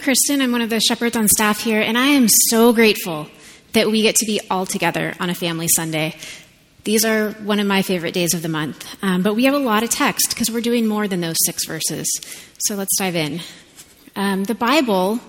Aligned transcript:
Kristen. 0.00 0.40
I'm 0.40 0.52
one 0.52 0.62
of 0.62 0.70
the 0.70 0.80
shepherds 0.80 1.16
on 1.16 1.28
staff 1.28 1.60
here, 1.60 1.80
and 1.80 1.96
I 1.96 2.06
am 2.08 2.26
so 2.48 2.72
grateful 2.72 3.28
that 3.72 3.90
we 3.90 4.02
get 4.02 4.16
to 4.16 4.26
be 4.26 4.40
all 4.50 4.66
together 4.66 5.14
on 5.20 5.30
a 5.30 5.34
family 5.34 5.68
Sunday. 5.68 6.16
These 6.84 7.04
are 7.04 7.32
one 7.32 7.60
of 7.60 7.66
my 7.66 7.82
favorite 7.82 8.14
days 8.14 8.34
of 8.34 8.42
the 8.42 8.48
month. 8.48 8.86
Um, 9.02 9.22
but 9.22 9.34
we 9.34 9.44
have 9.44 9.54
a 9.54 9.58
lot 9.58 9.82
of 9.82 9.90
text 9.90 10.30
because 10.30 10.50
we're 10.50 10.60
doing 10.60 10.86
more 10.86 11.06
than 11.06 11.20
those 11.20 11.36
six 11.44 11.66
verses. 11.66 12.06
So 12.60 12.74
let's 12.74 12.96
dive 12.96 13.16
in. 13.16 13.40
Um, 14.16 14.44
the 14.44 14.54
Bible 14.54 15.20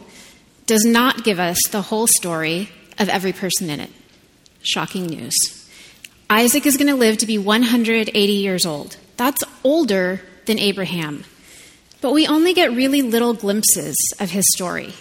does 0.65 0.85
not 0.85 1.23
give 1.23 1.39
us 1.39 1.57
the 1.71 1.81
whole 1.81 2.07
story 2.07 2.69
of 2.97 3.09
every 3.09 3.33
person 3.33 3.69
in 3.69 3.79
it. 3.79 3.89
Shocking 4.63 5.07
news. 5.07 5.35
Isaac 6.29 6.65
is 6.65 6.77
going 6.77 6.87
to 6.87 6.95
live 6.95 7.17
to 7.17 7.25
be 7.25 7.37
180 7.37 8.31
years 8.31 8.65
old. 8.65 8.97
That's 9.17 9.43
older 9.63 10.21
than 10.45 10.59
Abraham. 10.59 11.25
But 12.01 12.13
we 12.13 12.25
only 12.27 12.53
get 12.53 12.71
really 12.71 13.03
little 13.03 13.33
glimpses 13.33 13.95
of 14.19 14.31
his 14.31 14.45
story. 14.55 14.93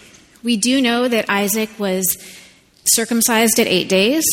We 0.43 0.55
do 0.55 0.81
know 0.81 1.07
that 1.07 1.29
Isaac 1.29 1.69
was 1.79 2.05
circumcised 2.85 3.59
at 3.59 3.67
eight 3.67 3.89
days. 3.89 4.23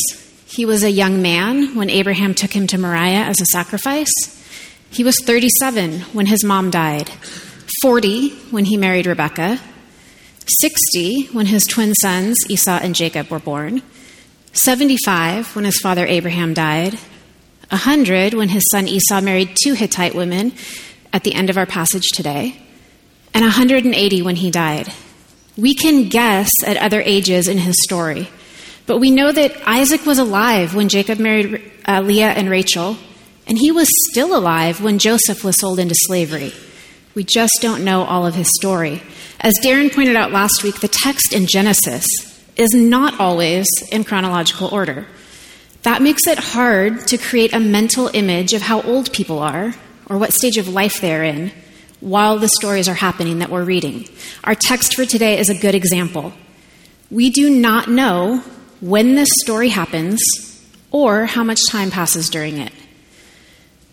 He 0.45 0.65
was 0.65 0.83
a 0.83 0.91
young 0.91 1.21
man 1.21 1.75
when 1.75 1.89
Abraham 1.89 2.33
took 2.33 2.51
him 2.51 2.67
to 2.67 2.77
Moriah 2.77 3.25
as 3.25 3.41
a 3.41 3.45
sacrifice. 3.45 4.11
He 4.91 5.03
was 5.03 5.19
37 5.23 6.01
when 6.13 6.27
his 6.27 6.43
mom 6.43 6.71
died, 6.71 7.09
40 7.81 8.29
when 8.51 8.65
he 8.65 8.77
married 8.77 9.05
Rebekah, 9.05 9.59
60 10.61 11.27
when 11.31 11.45
his 11.45 11.65
twin 11.65 11.93
sons 11.95 12.37
Esau 12.49 12.79
and 12.81 12.95
Jacob 12.95 13.29
were 13.29 13.39
born, 13.39 13.83
75 14.53 15.55
when 15.55 15.65
his 15.65 15.79
father 15.79 16.07
Abraham 16.07 16.55
died, 16.55 16.97
100 17.69 18.33
when 18.33 18.49
his 18.49 18.63
son 18.71 18.87
Esau 18.87 19.21
married 19.21 19.55
two 19.63 19.73
Hittite 19.73 20.15
women 20.15 20.53
at 21.13 21.23
the 21.23 21.33
end 21.33 21.49
of 21.49 21.57
our 21.57 21.65
passage 21.65 22.07
today, 22.13 22.59
and 23.33 23.43
180 23.43 24.21
when 24.21 24.35
he 24.35 24.51
died. 24.51 24.91
We 25.57 25.73
can 25.75 26.09
guess 26.09 26.49
at 26.65 26.77
other 26.77 27.01
ages 27.01 27.47
in 27.47 27.57
his 27.57 27.75
story, 27.83 28.29
but 28.85 28.99
we 28.99 29.11
know 29.11 29.31
that 29.31 29.55
Isaac 29.67 30.05
was 30.05 30.19
alive 30.19 30.75
when 30.75 30.89
Jacob 30.89 31.19
married 31.19 31.61
uh, 31.87 32.01
Leah 32.01 32.31
and 32.31 32.49
Rachel, 32.49 32.97
and 33.47 33.57
he 33.57 33.71
was 33.71 33.87
still 34.11 34.35
alive 34.35 34.81
when 34.81 34.99
Joseph 34.99 35.43
was 35.43 35.59
sold 35.59 35.79
into 35.79 35.95
slavery. 35.95 36.53
We 37.15 37.23
just 37.23 37.57
don't 37.61 37.83
know 37.83 38.03
all 38.03 38.25
of 38.25 38.35
his 38.35 38.49
story. 38.59 39.01
As 39.41 39.57
Darren 39.63 39.93
pointed 39.93 40.15
out 40.15 40.31
last 40.31 40.63
week, 40.63 40.79
the 40.79 40.87
text 40.87 41.33
in 41.33 41.47
Genesis 41.47 42.05
is 42.55 42.69
not 42.73 43.19
always 43.19 43.65
in 43.91 44.03
chronological 44.03 44.67
order. 44.67 45.07
That 45.83 46.01
makes 46.01 46.27
it 46.27 46.37
hard 46.37 47.07
to 47.07 47.17
create 47.17 47.53
a 47.53 47.59
mental 47.59 48.09
image 48.13 48.53
of 48.53 48.61
how 48.61 48.81
old 48.81 49.11
people 49.13 49.39
are 49.39 49.73
or 50.09 50.17
what 50.17 50.33
stage 50.33 50.57
of 50.57 50.67
life 50.67 50.99
they're 51.01 51.23
in 51.23 51.51
while 51.99 52.37
the 52.37 52.49
stories 52.59 52.89
are 52.89 52.95
happening 52.95 53.39
that 53.39 53.49
we're 53.49 53.63
reading. 53.63 54.07
Our 54.43 54.55
text 54.55 54.95
for 54.95 55.05
today 55.05 55.37
is 55.37 55.49
a 55.49 55.57
good 55.57 55.75
example. 55.75 56.33
We 57.11 57.29
do 57.29 57.49
not 57.49 57.89
know 57.89 58.43
when 58.81 59.15
this 59.15 59.29
story 59.43 59.69
happens 59.69 60.21
or 60.91 61.25
how 61.25 61.43
much 61.43 61.59
time 61.67 61.91
passes 61.91 62.29
during 62.29 62.57
it. 62.57 62.73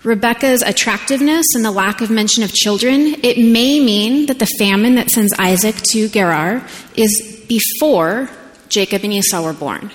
Rebekah's 0.04 0.62
attractiveness 0.62 1.46
and 1.54 1.64
the 1.64 1.72
lack 1.72 2.00
of 2.00 2.10
mention 2.10 2.44
of 2.44 2.52
children, 2.52 3.16
it 3.24 3.38
may 3.38 3.80
mean 3.80 4.26
that 4.26 4.38
the 4.38 4.46
famine 4.58 4.94
that 4.94 5.08
sends 5.10 5.32
Isaac 5.36 5.74
to 5.90 6.08
Gerar 6.08 6.64
is 6.94 7.44
before 7.48 8.30
Jacob 8.68 9.02
and 9.02 9.12
Esau 9.12 9.42
were 9.42 9.52
born. 9.52 9.90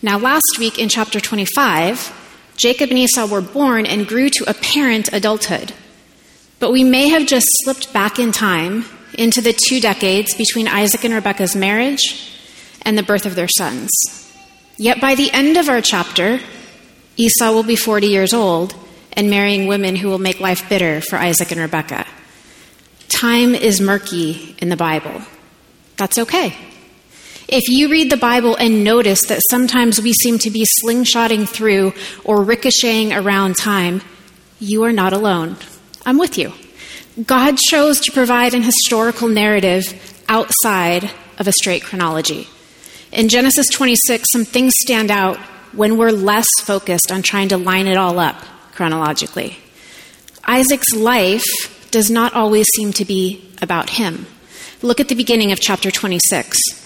Now, 0.00 0.18
last 0.18 0.56
week 0.58 0.78
in 0.78 0.88
chapter 0.88 1.20
25, 1.20 2.15
Jacob 2.56 2.90
and 2.90 2.98
Esau 2.98 3.26
were 3.26 3.40
born 3.40 3.86
and 3.86 4.06
grew 4.06 4.30
to 4.30 4.48
apparent 4.48 5.12
adulthood. 5.12 5.72
But 6.58 6.72
we 6.72 6.84
may 6.84 7.08
have 7.08 7.26
just 7.26 7.46
slipped 7.62 7.92
back 7.92 8.18
in 8.18 8.32
time 8.32 8.86
into 9.14 9.40
the 9.40 9.58
two 9.68 9.80
decades 9.80 10.34
between 10.34 10.68
Isaac 10.68 11.04
and 11.04 11.14
Rebekah's 11.14 11.54
marriage 11.54 12.32
and 12.82 12.96
the 12.96 13.02
birth 13.02 13.26
of 13.26 13.34
their 13.34 13.48
sons. 13.48 13.90
Yet 14.78 15.00
by 15.00 15.14
the 15.14 15.30
end 15.32 15.56
of 15.56 15.68
our 15.68 15.80
chapter, 15.80 16.40
Esau 17.16 17.52
will 17.52 17.62
be 17.62 17.76
40 17.76 18.06
years 18.06 18.32
old 18.32 18.74
and 19.12 19.30
marrying 19.30 19.66
women 19.66 19.96
who 19.96 20.08
will 20.08 20.18
make 20.18 20.40
life 20.40 20.68
bitter 20.68 21.00
for 21.00 21.16
Isaac 21.16 21.50
and 21.50 21.60
Rebekah. 21.60 22.06
Time 23.08 23.54
is 23.54 23.80
murky 23.80 24.54
in 24.58 24.68
the 24.68 24.76
Bible. 24.76 25.22
That's 25.96 26.18
okay. 26.18 26.54
If 27.48 27.68
you 27.68 27.88
read 27.88 28.10
the 28.10 28.16
Bible 28.16 28.56
and 28.56 28.82
notice 28.82 29.26
that 29.26 29.40
sometimes 29.50 30.02
we 30.02 30.12
seem 30.12 30.38
to 30.38 30.50
be 30.50 30.66
slingshotting 30.82 31.48
through 31.48 31.92
or 32.24 32.42
ricocheting 32.42 33.12
around 33.12 33.56
time, 33.56 34.02
you 34.58 34.82
are 34.82 34.92
not 34.92 35.12
alone. 35.12 35.56
I'm 36.04 36.18
with 36.18 36.38
you. 36.38 36.52
God 37.24 37.56
chose 37.56 38.00
to 38.00 38.12
provide 38.12 38.52
an 38.52 38.62
historical 38.62 39.28
narrative 39.28 40.24
outside 40.28 41.10
of 41.38 41.46
a 41.46 41.52
straight 41.52 41.84
chronology. 41.84 42.48
In 43.12 43.28
Genesis 43.28 43.68
26, 43.72 44.24
some 44.32 44.44
things 44.44 44.72
stand 44.78 45.12
out 45.12 45.38
when 45.72 45.96
we're 45.96 46.10
less 46.10 46.48
focused 46.62 47.12
on 47.12 47.22
trying 47.22 47.48
to 47.50 47.56
line 47.56 47.86
it 47.86 47.96
all 47.96 48.18
up 48.18 48.36
chronologically. 48.72 49.56
Isaac's 50.44 50.92
life 50.94 51.44
does 51.92 52.10
not 52.10 52.34
always 52.34 52.66
seem 52.74 52.92
to 52.94 53.04
be 53.04 53.48
about 53.62 53.90
him. 53.90 54.26
Look 54.82 54.98
at 54.98 55.08
the 55.08 55.14
beginning 55.14 55.52
of 55.52 55.60
chapter 55.60 55.90
26. 55.92 56.85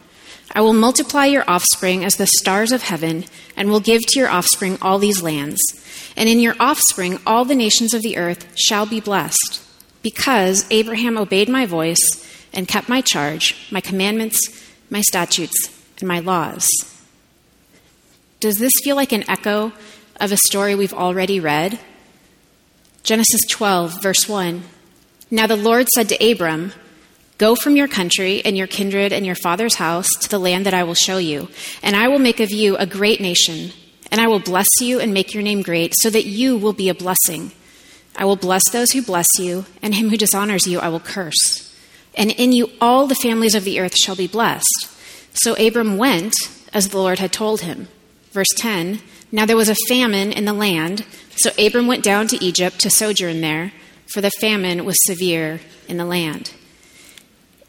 I 0.53 0.61
will 0.61 0.73
multiply 0.73 1.25
your 1.25 1.49
offspring 1.49 2.03
as 2.03 2.15
the 2.15 2.27
stars 2.27 2.71
of 2.71 2.83
heaven, 2.83 3.25
and 3.55 3.69
will 3.69 3.79
give 3.79 4.01
to 4.07 4.19
your 4.19 4.29
offspring 4.29 4.77
all 4.81 4.99
these 4.99 5.21
lands. 5.21 5.59
And 6.17 6.27
in 6.27 6.39
your 6.39 6.55
offspring 6.59 7.19
all 7.25 7.45
the 7.45 7.55
nations 7.55 7.93
of 7.93 8.01
the 8.01 8.17
earth 8.17 8.47
shall 8.57 8.85
be 8.85 8.99
blessed, 8.99 9.61
because 10.01 10.65
Abraham 10.69 11.17
obeyed 11.17 11.49
my 11.49 11.65
voice 11.65 11.99
and 12.53 12.67
kept 12.67 12.89
my 12.89 13.01
charge, 13.01 13.55
my 13.71 13.81
commandments, 13.81 14.39
my 14.89 15.01
statutes, 15.01 15.69
and 15.99 16.07
my 16.07 16.19
laws. 16.19 16.67
Does 18.39 18.57
this 18.57 18.73
feel 18.83 18.95
like 18.95 19.11
an 19.11 19.29
echo 19.29 19.71
of 20.19 20.31
a 20.31 20.37
story 20.37 20.75
we've 20.75 20.93
already 20.93 21.39
read? 21.39 21.79
Genesis 23.03 23.41
12, 23.49 24.01
verse 24.01 24.27
1. 24.27 24.63
Now 25.29 25.47
the 25.47 25.55
Lord 25.55 25.87
said 25.89 26.09
to 26.09 26.31
Abram, 26.31 26.73
Go 27.41 27.55
from 27.55 27.75
your 27.75 27.87
country 27.87 28.45
and 28.45 28.55
your 28.55 28.67
kindred 28.67 29.11
and 29.11 29.25
your 29.25 29.33
father's 29.33 29.73
house 29.73 30.07
to 30.19 30.29
the 30.29 30.37
land 30.37 30.67
that 30.67 30.75
I 30.75 30.83
will 30.83 30.93
show 30.93 31.17
you, 31.17 31.49
and 31.81 31.95
I 31.95 32.07
will 32.07 32.19
make 32.19 32.39
of 32.39 32.51
you 32.51 32.77
a 32.77 32.85
great 32.85 33.19
nation, 33.19 33.71
and 34.11 34.21
I 34.21 34.27
will 34.27 34.39
bless 34.39 34.67
you 34.79 34.99
and 34.99 35.11
make 35.11 35.33
your 35.33 35.41
name 35.41 35.63
great, 35.63 35.95
so 35.97 36.11
that 36.11 36.27
you 36.27 36.55
will 36.55 36.71
be 36.71 36.87
a 36.87 36.93
blessing. 36.93 37.51
I 38.15 38.25
will 38.25 38.35
bless 38.35 38.61
those 38.69 38.91
who 38.91 39.01
bless 39.01 39.25
you, 39.39 39.65
and 39.81 39.95
him 39.95 40.11
who 40.11 40.17
dishonors 40.17 40.67
you 40.67 40.77
I 40.81 40.89
will 40.89 40.99
curse. 40.99 41.75
And 42.13 42.29
in 42.29 42.51
you 42.51 42.69
all 42.79 43.07
the 43.07 43.15
families 43.15 43.55
of 43.55 43.63
the 43.63 43.79
earth 43.79 43.95
shall 43.95 44.15
be 44.15 44.27
blessed. 44.27 44.87
So 45.33 45.55
Abram 45.55 45.97
went 45.97 46.35
as 46.71 46.89
the 46.89 46.99
Lord 46.99 47.17
had 47.17 47.33
told 47.33 47.61
him. 47.61 47.87
Verse 48.33 48.53
10 48.55 48.99
Now 49.31 49.47
there 49.47 49.57
was 49.57 49.69
a 49.69 49.87
famine 49.87 50.31
in 50.31 50.45
the 50.45 50.53
land, 50.53 51.05
so 51.37 51.49
Abram 51.57 51.87
went 51.87 52.03
down 52.03 52.27
to 52.27 52.45
Egypt 52.45 52.77
to 52.81 52.91
sojourn 52.91 53.41
there, 53.41 53.73
for 54.05 54.21
the 54.21 54.29
famine 54.39 54.85
was 54.85 54.97
severe 55.07 55.61
in 55.87 55.97
the 55.97 56.05
land. 56.05 56.51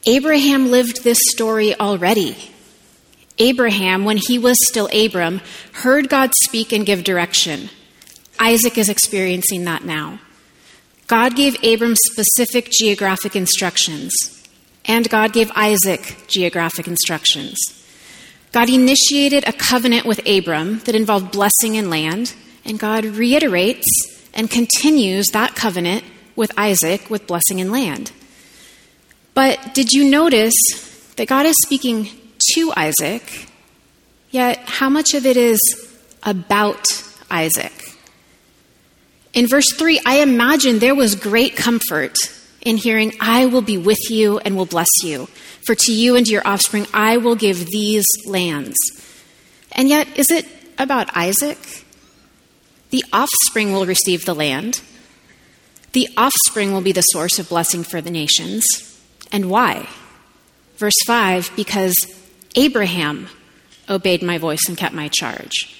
Abraham 0.07 0.71
lived 0.71 1.05
this 1.05 1.19
story 1.31 1.75
already. 1.79 2.37
Abraham, 3.39 4.05
when 4.05 4.19
he 4.19 4.39
was 4.39 4.57
still 4.69 4.89
Abram, 4.93 5.41
heard 5.73 6.09
God 6.09 6.33
speak 6.45 6.73
and 6.73 6.85
give 6.85 7.05
direction. 7.05 7.71
Isaac 8.39 8.77
is 8.79 8.89
experiencing 8.89 9.65
that 9.65 9.85
now. 9.85 10.19
God 11.07 11.37
gave 11.37 11.63
Abram 11.63 11.95
specific 12.11 12.71
geographic 12.71 13.37
instructions, 13.37 14.13
and 14.85 15.09
God 15.09 15.33
gave 15.33 15.53
Isaac 15.55 16.25
geographic 16.27 16.89
instructions. 16.89 17.57
God 18.51 18.69
initiated 18.69 19.47
a 19.47 19.53
covenant 19.53 20.05
with 20.05 20.27
Abram 20.27 20.81
that 20.81 20.95
involved 20.95 21.31
blessing 21.31 21.77
and 21.77 21.91
land, 21.91 22.35
and 22.65 22.79
God 22.79 23.05
reiterates 23.05 23.87
and 24.35 24.51
continues 24.51 25.29
that 25.29 25.55
covenant 25.55 26.05
with 26.35 26.51
Isaac 26.57 27.09
with 27.09 27.27
blessing 27.27 27.61
and 27.61 27.71
land. 27.71 28.11
But 29.35 29.75
did 29.75 29.93
you 29.93 30.11
notice 30.11 30.55
that 31.17 31.29
God 31.29 31.47
is 31.47 31.57
speaking 31.65 32.09
to 32.55 32.73
Isaac, 32.77 33.49
yet 34.31 34.59
how 34.67 34.89
much 34.89 35.15
of 35.15 35.25
it 35.25 35.37
is 35.37 35.61
about 36.23 36.85
Isaac? 37.31 37.73
In 39.33 39.47
verse 39.47 39.73
3, 39.73 40.01
I 40.05 40.21
imagine 40.21 40.79
there 40.79 40.95
was 40.95 41.15
great 41.15 41.57
comfort 41.57 42.15
in 42.61 42.77
hearing, 42.77 43.13
I 43.21 43.47
will 43.47 43.63
be 43.63 43.79
with 43.79 44.11
you 44.11 44.39
and 44.39 44.57
will 44.57 44.67
bless 44.67 44.89
you. 45.03 45.27
For 45.67 45.75
to 45.75 45.93
you 45.93 46.17
and 46.17 46.27
to 46.27 46.33
your 46.33 46.47
offspring 46.47 46.87
I 46.93 47.17
will 47.17 47.35
give 47.35 47.67
these 47.67 48.05
lands. 48.27 48.77
And 49.73 49.89
yet, 49.89 50.19
is 50.19 50.31
it 50.31 50.47
about 50.79 51.17
Isaac? 51.17 51.59
The 52.91 53.05
offspring 53.13 53.73
will 53.73 53.87
receive 53.87 54.25
the 54.25 54.35
land. 54.35 54.83
The 55.93 56.09
offspring 56.17 56.73
will 56.73 56.83
be 56.83 56.93
the 56.93 57.03
source 57.03 57.39
of 57.39 57.49
blessing 57.49 57.83
for 57.83 58.01
the 58.01 58.11
nations. 58.11 58.92
And 59.33 59.51
why? 59.51 59.89
Verse 60.77 61.01
5 61.07 61.51
because 61.57 61.95
Abraham 62.55 63.29
obeyed 63.89 64.23
my 64.23 64.39
voice 64.39 64.61
and 64.69 64.77
kept 64.77 64.95
my 64.95 65.09
charge. 65.09 65.79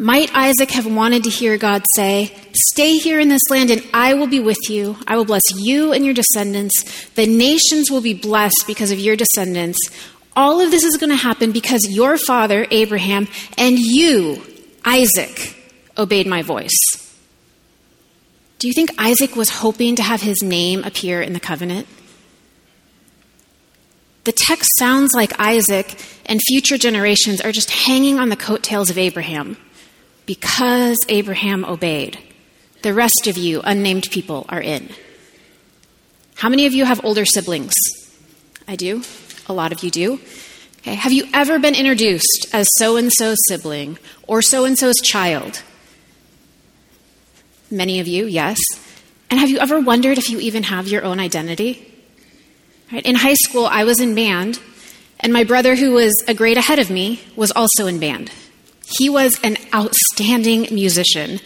Might 0.00 0.32
Isaac 0.32 0.70
have 0.70 0.86
wanted 0.86 1.24
to 1.24 1.30
hear 1.30 1.58
God 1.58 1.82
say, 1.96 2.32
Stay 2.54 2.98
here 2.98 3.18
in 3.18 3.28
this 3.28 3.42
land 3.50 3.70
and 3.70 3.84
I 3.92 4.14
will 4.14 4.28
be 4.28 4.38
with 4.38 4.70
you. 4.70 4.96
I 5.08 5.16
will 5.16 5.24
bless 5.24 5.42
you 5.56 5.92
and 5.92 6.04
your 6.04 6.14
descendants. 6.14 7.08
The 7.10 7.26
nations 7.26 7.90
will 7.90 8.00
be 8.00 8.14
blessed 8.14 8.64
because 8.66 8.92
of 8.92 9.00
your 9.00 9.16
descendants. 9.16 9.78
All 10.36 10.60
of 10.60 10.70
this 10.70 10.84
is 10.84 10.96
going 10.96 11.10
to 11.10 11.16
happen 11.16 11.50
because 11.50 11.88
your 11.90 12.16
father, 12.16 12.64
Abraham, 12.70 13.26
and 13.56 13.76
you, 13.76 14.40
Isaac, 14.84 15.56
obeyed 15.98 16.28
my 16.28 16.42
voice. 16.42 16.78
Do 18.60 18.68
you 18.68 18.72
think 18.72 18.90
Isaac 18.98 19.34
was 19.34 19.50
hoping 19.50 19.96
to 19.96 20.02
have 20.02 20.20
his 20.20 20.42
name 20.44 20.84
appear 20.84 21.20
in 21.20 21.32
the 21.32 21.40
covenant? 21.40 21.88
The 24.28 24.32
text 24.32 24.68
sounds 24.78 25.14
like 25.14 25.40
Isaac 25.40 25.98
and 26.26 26.38
future 26.46 26.76
generations 26.76 27.40
are 27.40 27.50
just 27.50 27.70
hanging 27.70 28.18
on 28.18 28.28
the 28.28 28.36
coattails 28.36 28.90
of 28.90 28.98
Abraham 28.98 29.56
because 30.26 30.98
Abraham 31.08 31.64
obeyed. 31.64 32.18
The 32.82 32.92
rest 32.92 33.26
of 33.26 33.38
you, 33.38 33.62
unnamed 33.64 34.10
people, 34.10 34.44
are 34.50 34.60
in. 34.60 34.90
How 36.34 36.50
many 36.50 36.66
of 36.66 36.74
you 36.74 36.84
have 36.84 37.02
older 37.06 37.24
siblings? 37.24 37.72
I 38.68 38.76
do. 38.76 39.02
A 39.46 39.54
lot 39.54 39.72
of 39.72 39.82
you 39.82 39.90
do. 39.90 40.20
Okay. 40.80 40.92
Have 40.92 41.12
you 41.12 41.24
ever 41.32 41.58
been 41.58 41.74
introduced 41.74 42.48
as 42.52 42.68
so 42.76 42.98
and 42.98 43.10
so's 43.10 43.38
sibling 43.48 43.96
or 44.26 44.42
so 44.42 44.66
and 44.66 44.78
so's 44.78 45.00
child? 45.02 45.62
Many 47.70 47.98
of 47.98 48.06
you, 48.06 48.26
yes. 48.26 48.58
And 49.30 49.40
have 49.40 49.48
you 49.48 49.58
ever 49.58 49.80
wondered 49.80 50.18
if 50.18 50.28
you 50.28 50.38
even 50.38 50.64
have 50.64 50.86
your 50.86 51.02
own 51.02 51.18
identity? 51.18 51.97
Right. 52.90 53.04
In 53.04 53.16
high 53.16 53.34
school, 53.34 53.66
I 53.66 53.84
was 53.84 54.00
in 54.00 54.14
band, 54.14 54.60
and 55.20 55.32
my 55.32 55.44
brother, 55.44 55.76
who 55.76 55.92
was 55.92 56.14
a 56.26 56.32
grade 56.32 56.56
ahead 56.56 56.78
of 56.78 56.88
me, 56.88 57.20
was 57.36 57.50
also 57.52 57.86
in 57.86 58.00
band. 58.00 58.30
He 58.96 59.10
was 59.10 59.38
an 59.44 59.58
outstanding 59.74 60.74
musician 60.74 61.40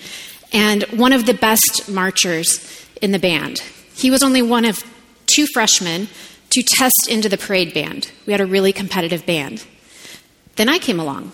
and 0.53 0.85
one 0.85 1.13
of 1.13 1.27
the 1.27 1.35
best 1.35 1.89
marchers 1.89 2.87
in 3.01 3.11
the 3.11 3.19
band. 3.19 3.59
He 3.95 4.11
was 4.11 4.23
only 4.23 4.43
one 4.43 4.65
of 4.65 4.85
two 5.27 5.47
freshmen 5.53 6.09
to 6.51 6.63
test 6.63 7.09
into 7.09 7.29
the 7.29 7.39
parade 7.39 7.75
band. 7.75 8.13
We 8.27 8.33
had 8.33 8.41
a 8.41 8.47
really 8.47 8.73
competitive 8.73 9.27
band. 9.27 9.67
Then 10.57 10.69
I 10.69 10.79
came 10.79 11.01
along. 11.01 11.33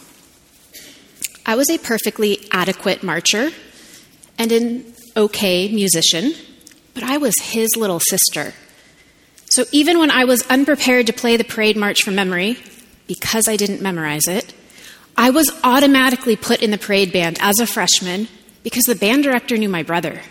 I 1.45 1.57
was 1.57 1.69
a 1.69 1.79
perfectly 1.79 2.47
adequate 2.53 3.03
marcher 3.03 3.51
and 4.39 4.53
an 4.53 4.95
okay 5.17 5.69
musician, 5.69 6.33
but 6.95 7.03
I 7.03 7.17
was 7.19 7.35
his 7.41 7.77
little 7.77 8.01
sister. 8.01 8.55
So 9.51 9.65
even 9.73 9.99
when 9.99 10.11
I 10.11 10.25
was 10.25 10.47
unprepared 10.49 11.07
to 11.07 11.13
play 11.13 11.37
the 11.37 11.45
parade 11.45 11.77
march 11.77 12.03
from 12.03 12.15
memory, 12.15 12.59
because 13.07 13.49
I 13.49 13.57
didn't 13.57 13.81
memorize 13.83 14.29
it, 14.29 14.55
I 15.17 15.31
was 15.31 15.51
automatically 15.65 16.37
put 16.37 16.63
in 16.63 16.71
the 16.71 16.79
parade 16.79 17.13
band 17.13 17.39
as 17.41 17.59
a 17.59 17.67
freshman 17.67 18.29
because 18.63 18.85
the 18.85 18.95
band 18.95 19.25
director 19.25 19.57
knew 19.57 19.69
my 19.69 19.83
brother. 19.83 20.23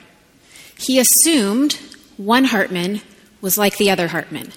He 0.77 0.99
assumed 0.99 1.73
one 2.17 2.45
Hartman 2.45 3.01
was 3.41 3.57
like 3.57 3.77
the 3.77 3.89
other 3.89 4.07
Hartman. 4.07 4.53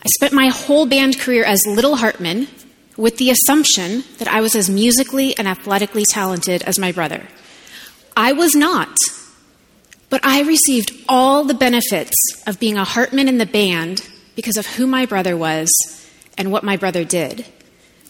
I 0.00 0.06
spent 0.14 0.32
my 0.32 0.48
whole 0.48 0.86
band 0.86 1.18
career 1.18 1.44
as 1.44 1.66
Little 1.66 1.96
Hartman 1.96 2.48
with 2.96 3.18
the 3.18 3.30
assumption 3.30 4.04
that 4.18 4.28
I 4.28 4.40
was 4.40 4.54
as 4.54 4.70
musically 4.70 5.36
and 5.36 5.46
athletically 5.48 6.04
talented 6.04 6.62
as 6.62 6.78
my 6.78 6.92
brother. 6.92 7.26
I 8.16 8.32
was 8.32 8.54
not, 8.54 8.96
but 10.08 10.20
I 10.24 10.42
received 10.42 10.92
all 11.08 11.44
the 11.44 11.54
benefits 11.54 12.14
of 12.46 12.60
being 12.60 12.76
a 12.76 12.84
Hartman 12.84 13.28
in 13.28 13.38
the 13.38 13.46
band 13.46 14.08
because 14.34 14.56
of 14.56 14.66
who 14.66 14.86
my 14.86 15.06
brother 15.06 15.36
was 15.36 15.70
and 16.38 16.52
what 16.52 16.64
my 16.64 16.76
brother 16.76 17.04
did. 17.04 17.46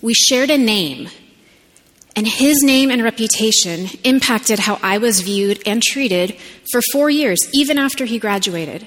We 0.02 0.12
shared 0.12 0.50
a 0.50 0.58
name, 0.58 1.08
and 2.14 2.26
his 2.26 2.62
name 2.62 2.90
and 2.90 3.02
reputation 3.02 3.88
impacted 4.04 4.58
how 4.58 4.78
I 4.82 4.98
was 4.98 5.20
viewed 5.20 5.62
and 5.66 5.82
treated 5.82 6.36
for 6.70 6.80
four 6.92 7.08
years, 7.08 7.38
even 7.54 7.78
after 7.78 8.04
he 8.04 8.18
graduated. 8.18 8.86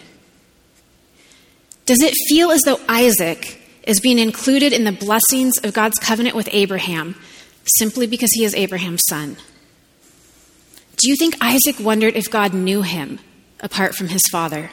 Does 1.86 2.04
it 2.04 2.14
feel 2.28 2.52
as 2.52 2.62
though 2.62 2.80
Isaac 2.88 3.60
is 3.84 4.00
being 4.00 4.20
included 4.20 4.74
in 4.74 4.84
the 4.84 4.92
blessings 4.92 5.58
of 5.64 5.74
God's 5.74 5.98
covenant 5.98 6.36
with 6.36 6.48
Abraham 6.52 7.16
simply 7.80 8.06
because 8.06 8.30
he 8.34 8.44
is 8.44 8.54
Abraham's 8.54 9.04
son? 9.08 9.38
Do 11.00 11.10
you 11.10 11.16
think 11.16 11.36
Isaac 11.40 11.80
wondered 11.80 12.18
if 12.18 12.30
God 12.30 12.54
knew 12.54 12.82
him 12.82 13.20
apart 13.62 13.96
from 13.96 14.10
his 14.10 14.22
father? 14.30 14.70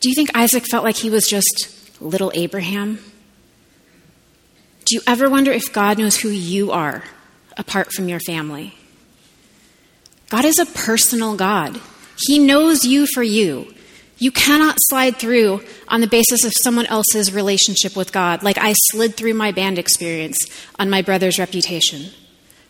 Do 0.00 0.08
you 0.08 0.14
think 0.14 0.30
Isaac 0.34 0.66
felt 0.66 0.82
like 0.82 0.96
he 0.96 1.08
was 1.08 1.28
just 1.28 1.68
little 2.00 2.32
Abraham? 2.34 2.98
Do 4.84 4.96
you 4.96 5.02
ever 5.06 5.30
wonder 5.30 5.52
if 5.52 5.72
God 5.72 5.98
knows 5.98 6.16
who 6.16 6.30
you 6.30 6.72
are 6.72 7.04
apart 7.56 7.92
from 7.92 8.08
your 8.08 8.18
family? 8.18 8.74
God 10.30 10.44
is 10.44 10.58
a 10.58 10.66
personal 10.66 11.36
God. 11.36 11.80
He 12.26 12.40
knows 12.40 12.84
you 12.84 13.06
for 13.06 13.22
you. 13.22 13.72
You 14.18 14.32
cannot 14.32 14.78
slide 14.88 15.16
through 15.16 15.62
on 15.86 16.00
the 16.00 16.08
basis 16.08 16.44
of 16.44 16.52
someone 16.60 16.86
else's 16.86 17.32
relationship 17.32 17.94
with 17.94 18.12
God, 18.12 18.42
like 18.42 18.58
I 18.58 18.74
slid 18.90 19.14
through 19.16 19.34
my 19.34 19.52
band 19.52 19.78
experience 19.78 20.38
on 20.76 20.90
my 20.90 21.02
brother's 21.02 21.38
reputation. 21.38 22.10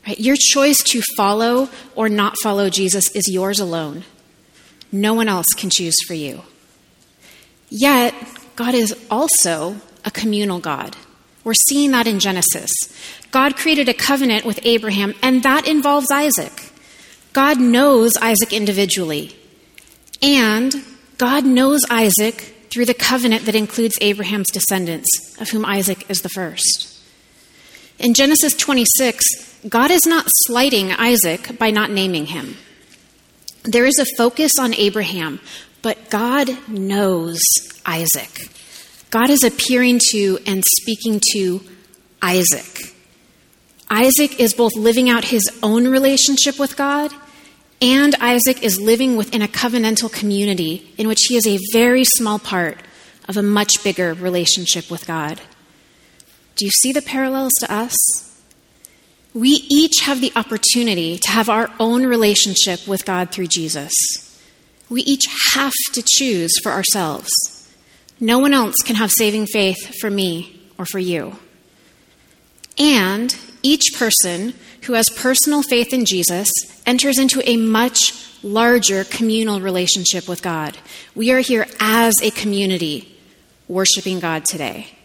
Right? 0.07 0.21
Your 0.21 0.37
choice 0.39 0.83
to 0.85 1.03
follow 1.17 1.69
or 1.95 2.09
not 2.09 2.35
follow 2.43 2.71
Jesus 2.71 3.11
is 3.11 3.29
yours 3.29 3.59
alone. 3.59 4.05
No 4.93 5.15
one 5.15 5.29
else 5.29 5.47
can 5.57 5.71
choose 5.71 5.97
for 6.07 6.15
you. 6.15 6.43
Yet, 7.69 8.15
God 8.55 8.75
is 8.75 8.95
also 9.11 9.77
a 10.05 10.11
communal 10.11 10.61
God. 10.61 10.97
We're 11.43 11.55
seeing 11.69 11.91
that 11.91 12.07
in 12.07 12.21
Genesis. 12.21 12.71
God 13.31 13.57
created 13.57 13.89
a 13.89 13.95
covenant 13.95 14.45
with 14.45 14.61
Abraham, 14.63 15.15
and 15.23 15.43
that 15.43 15.67
involves 15.67 16.11
Isaac. 16.11 16.73
God 17.33 17.61
knows 17.61 18.17
Isaac 18.17 18.53
individually, 18.53 19.37
and 20.23 20.75
God 21.19 21.45
knows 21.45 21.83
Isaac 21.91 22.55
through 22.71 22.87
the 22.87 22.95
covenant 22.95 23.45
that 23.47 23.55
includes 23.55 23.99
Abraham's 24.01 24.51
descendants, 24.51 25.09
of 25.41 25.51
whom 25.51 25.65
Isaac 25.65 26.09
is 26.09 26.23
the 26.23 26.29
first. 26.29 26.93
In 27.99 28.15
Genesis 28.15 28.55
26, 28.55 29.56
God 29.69 29.91
is 29.91 30.07
not 30.07 30.27
slighting 30.29 30.93
Isaac 30.93 31.59
by 31.59 31.71
not 31.71 31.91
naming 31.91 32.27
him. 32.27 32.57
There 33.65 33.87
is 33.87 33.99
a 33.99 34.17
focus 34.17 34.53
on 34.61 34.75
Abraham, 34.75 35.41
but 35.83 36.11
God 36.11 36.69
knows 36.69 37.41
Isaac. 37.85 38.51
God 39.11 39.31
is 39.31 39.43
appearing 39.43 40.01
to 40.11 40.39
and 40.47 40.65
speaking 40.65 41.21
to 41.33 41.63
Isaac. 42.23 42.95
Isaac 43.89 44.41
is 44.41 44.55
both 44.55 44.75
living 44.77 45.09
out 45.09 45.25
his 45.25 45.45
own 45.63 45.89
relationship 45.89 46.59
with 46.59 46.77
God, 46.77 47.13
and 47.81 48.15
Isaac 48.17 48.63
is 48.63 48.81
living 48.81 49.17
within 49.17 49.43
a 49.43 49.49
covenantal 49.49 50.13
community 50.13 50.93
in 50.97 51.09
which 51.09 51.21
he 51.29 51.37
is 51.37 51.47
a 51.47 51.59
very 51.73 52.05
small 52.05 52.39
part 52.39 52.79
of 53.29 53.37
a 53.37 53.43
much 53.43 53.83
bigger 53.85 54.15
relationship 54.15 54.91
with 54.91 55.07
God. 55.07 55.41
Do 56.57 56.65
you 56.65 56.71
see 56.71 56.93
the 56.93 57.03
parallels 57.03 57.53
to 57.61 57.73
us? 57.73 57.97
We 59.37 59.67
each 59.69 60.01
have 60.05 60.23
the 60.23 60.33
opportunity 60.35 61.19
to 61.19 61.31
have 61.31 61.51
our 61.51 61.71
own 61.79 62.07
relationship 62.07 62.89
with 62.89 63.05
God 63.05 63.31
through 63.31 63.49
Jesus. 63.49 63.93
We 64.89 65.03
each 65.03 65.25
have 65.53 65.75
to 65.93 66.03
choose 66.03 66.53
for 66.63 66.73
ourselves. 66.73 67.29
No 68.19 68.39
one 68.39 68.55
else 68.55 68.77
can 68.83 68.97
have 68.97 69.11
saving 69.11 69.45
faith 69.45 70.01
for 70.01 70.09
me 70.09 70.59
or 70.79 70.87
for 70.87 70.99
you. 70.99 71.37
And 72.79 73.37
each 73.63 73.93
person 73.99 74.55
who 74.85 74.95
has 74.95 75.11
personal 75.11 75.63
faith 75.63 75.93
in 75.93 76.07
Jesus 76.07 76.49
enters 76.87 77.19
into 77.19 77.47
a 77.47 77.59
much 77.59 78.15
larger 78.43 79.05
communal 79.05 79.61
relationship 79.61 80.27
with 80.31 80.41
God. 80.41 80.79
We 81.15 81.31
are 81.33 81.41
here 81.41 81.67
as 81.79 82.15
a 82.23 82.31
community 82.31 83.15
worshiping 83.69 84.19
God 84.19 84.47
today. 84.47 84.96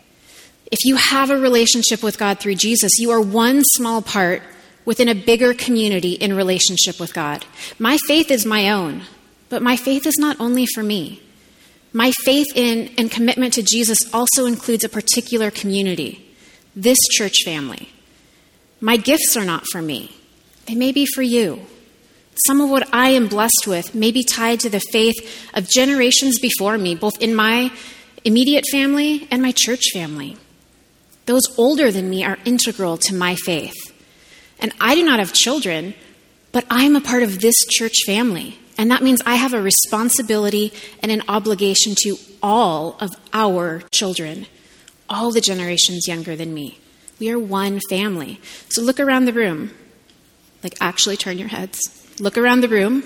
If 0.71 0.85
you 0.85 0.95
have 0.95 1.29
a 1.29 1.37
relationship 1.37 2.01
with 2.01 2.17
God 2.17 2.39
through 2.39 2.55
Jesus, 2.55 2.97
you 2.97 3.11
are 3.11 3.19
one 3.19 3.61
small 3.63 4.01
part 4.01 4.41
within 4.85 5.09
a 5.09 5.15
bigger 5.15 5.53
community 5.53 6.13
in 6.13 6.33
relationship 6.33 6.99
with 6.99 7.13
God. 7.13 7.45
My 7.77 7.97
faith 8.07 8.31
is 8.31 8.45
my 8.45 8.69
own, 8.71 9.03
but 9.49 9.61
my 9.61 9.75
faith 9.75 10.07
is 10.07 10.17
not 10.17 10.39
only 10.39 10.65
for 10.65 10.81
me. 10.81 11.21
My 11.93 12.11
faith 12.23 12.47
in 12.55 12.89
and 12.97 13.11
commitment 13.11 13.53
to 13.55 13.63
Jesus 13.63 13.99
also 14.13 14.45
includes 14.45 14.85
a 14.85 14.89
particular 14.89 15.51
community, 15.51 16.25
this 16.73 16.97
church 17.11 17.43
family. 17.43 17.89
My 18.79 18.95
gifts 18.95 19.35
are 19.35 19.45
not 19.45 19.65
for 19.71 19.81
me, 19.81 20.15
they 20.67 20.75
may 20.75 20.93
be 20.93 21.05
for 21.05 21.21
you. 21.21 21.61
Some 22.47 22.61
of 22.61 22.69
what 22.69 22.91
I 22.93 23.09
am 23.09 23.27
blessed 23.27 23.65
with 23.67 23.93
may 23.93 24.09
be 24.09 24.23
tied 24.23 24.61
to 24.61 24.69
the 24.69 24.81
faith 24.91 25.15
of 25.53 25.69
generations 25.69 26.39
before 26.39 26.77
me, 26.77 26.95
both 26.95 27.21
in 27.21 27.35
my 27.35 27.71
immediate 28.23 28.63
family 28.71 29.27
and 29.29 29.41
my 29.41 29.51
church 29.51 29.81
family. 29.93 30.37
Those 31.25 31.43
older 31.57 31.91
than 31.91 32.09
me 32.09 32.23
are 32.23 32.37
integral 32.45 32.97
to 32.97 33.15
my 33.15 33.35
faith. 33.35 33.75
And 34.59 34.73
I 34.79 34.95
do 34.95 35.03
not 35.03 35.19
have 35.19 35.33
children, 35.33 35.93
but 36.51 36.65
I 36.69 36.83
am 36.83 36.95
a 36.95 37.01
part 37.01 37.23
of 37.23 37.41
this 37.41 37.55
church 37.69 37.95
family. 38.05 38.59
And 38.77 38.89
that 38.91 39.03
means 39.03 39.21
I 39.25 39.35
have 39.35 39.53
a 39.53 39.61
responsibility 39.61 40.73
and 41.01 41.11
an 41.11 41.23
obligation 41.27 41.93
to 42.03 42.17
all 42.41 42.97
of 42.99 43.11
our 43.33 43.83
children, 43.91 44.47
all 45.09 45.31
the 45.31 45.41
generations 45.41 46.07
younger 46.07 46.35
than 46.35 46.53
me. 46.53 46.79
We 47.19 47.29
are 47.29 47.39
one 47.39 47.79
family. 47.89 48.39
So 48.69 48.81
look 48.81 48.99
around 48.99 49.25
the 49.25 49.33
room. 49.33 49.71
Like, 50.63 50.75
actually 50.79 51.17
turn 51.17 51.37
your 51.37 51.47
heads. 51.47 51.79
Look 52.19 52.37
around 52.37 52.61
the 52.61 52.69
room. 52.69 53.03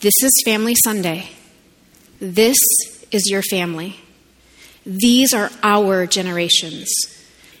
This 0.00 0.14
is 0.22 0.42
Family 0.44 0.74
Sunday. 0.84 1.30
This 2.20 2.58
is 3.10 3.28
your 3.30 3.42
family. 3.42 3.96
These 4.84 5.34
are 5.34 5.50
our 5.62 6.06
generations. 6.06 6.88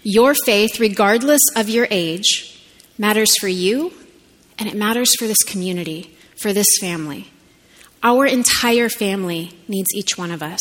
Your 0.02 0.34
faith, 0.34 0.80
regardless 0.80 1.42
of 1.56 1.68
your 1.68 1.86
age, 1.90 2.64
matters 2.98 3.36
for 3.38 3.48
you 3.48 3.92
and 4.58 4.68
it 4.68 4.74
matters 4.74 5.14
for 5.16 5.26
this 5.26 5.42
community, 5.42 6.16
for 6.40 6.52
this 6.52 6.66
family. 6.80 7.30
Our 8.02 8.26
entire 8.26 8.88
family 8.88 9.52
needs 9.68 9.88
each 9.94 10.16
one 10.16 10.30
of 10.30 10.42
us. 10.42 10.60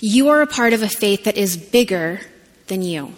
You 0.00 0.28
are 0.28 0.42
a 0.42 0.46
part 0.46 0.72
of 0.72 0.82
a 0.82 0.88
faith 0.88 1.24
that 1.24 1.36
is 1.36 1.56
bigger 1.56 2.20
than 2.66 2.82
you. 2.82 3.14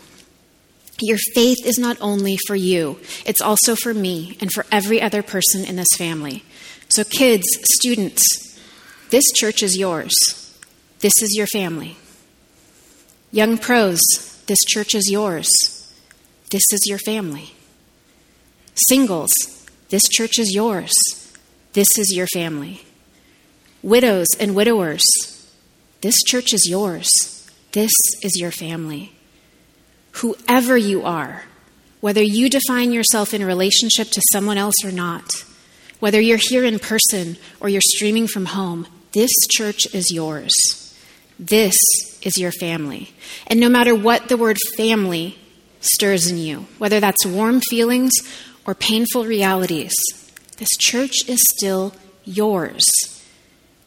Your 1.01 1.19
faith 1.35 1.59
is 1.65 1.79
not 1.79 1.97
only 2.01 2.37
for 2.47 2.55
you, 2.55 3.01
it's 3.25 3.41
also 3.41 3.75
for 3.75 3.95
me 3.95 4.37
and 4.41 4.53
for 4.53 4.67
every 4.71 5.01
other 5.01 5.23
person 5.23 5.65
in 5.65 5.77
this 5.77 5.89
family. 5.97 6.45
So, 6.89 7.05
kids, 7.05 7.45
students, 7.77 8.23
this 9.11 9.25
church 9.33 9.63
is 9.63 9.79
yours. 9.79 10.13
This 11.01 11.15
is 11.23 11.35
your 11.37 11.47
family. 11.47 11.97
Young 13.33 13.59
pros, 13.59 14.01
this 14.47 14.59
church 14.67 14.95
is 14.95 15.09
yours. 15.11 15.49
This 16.51 16.65
is 16.73 16.81
your 16.87 16.99
family. 16.99 17.55
Singles, 18.75 19.31
this 19.89 20.03
church 20.09 20.39
is 20.39 20.53
yours. 20.53 20.93
This 21.73 21.89
is 21.97 22.13
your 22.13 22.27
family. 22.27 22.83
Widows 23.83 24.27
and 24.39 24.55
widowers, 24.57 25.05
this 26.01 26.17
church 26.27 26.53
is 26.53 26.67
yours. 26.69 27.09
This 27.73 27.93
is 28.23 28.39
your 28.41 28.51
family. 28.51 29.13
Whoever 30.13 30.77
you 30.77 31.05
are, 31.05 31.45
whether 32.01 32.23
you 32.23 32.51
define 32.51 32.91
yourself 32.91 33.33
in 33.33 33.45
relationship 33.45 34.09
to 34.09 34.23
someone 34.33 34.59
else 34.59 34.85
or 34.85 34.91
not, 34.91 35.31
whether 36.01 36.21
you're 36.21 36.41
here 36.49 36.65
in 36.65 36.81
person 36.81 37.37
or 37.61 37.69
you're 37.69 37.81
streaming 37.85 38.27
from 38.27 38.47
home, 38.47 38.89
this 39.13 39.31
church 39.51 39.95
is 39.95 40.11
yours. 40.11 40.53
This 41.39 41.77
is 42.23 42.39
your 42.39 42.53
family. 42.53 43.11
And 43.47 43.61
no 43.61 43.69
matter 43.69 43.95
what 43.95 44.29
the 44.29 44.37
word 44.37 44.59
family 44.77 45.39
stirs 45.81 46.31
in 46.31 46.39
you, 46.39 46.67
whether 46.79 47.01
that's 47.01 47.27
warm 47.27 47.61
feelings 47.61 48.13
or 48.67 48.75
painful 48.75 49.25
realities, 49.25 49.93
this 50.59 50.69
church 50.79 51.29
is 51.29 51.41
still 51.57 51.95
yours. 52.25 52.85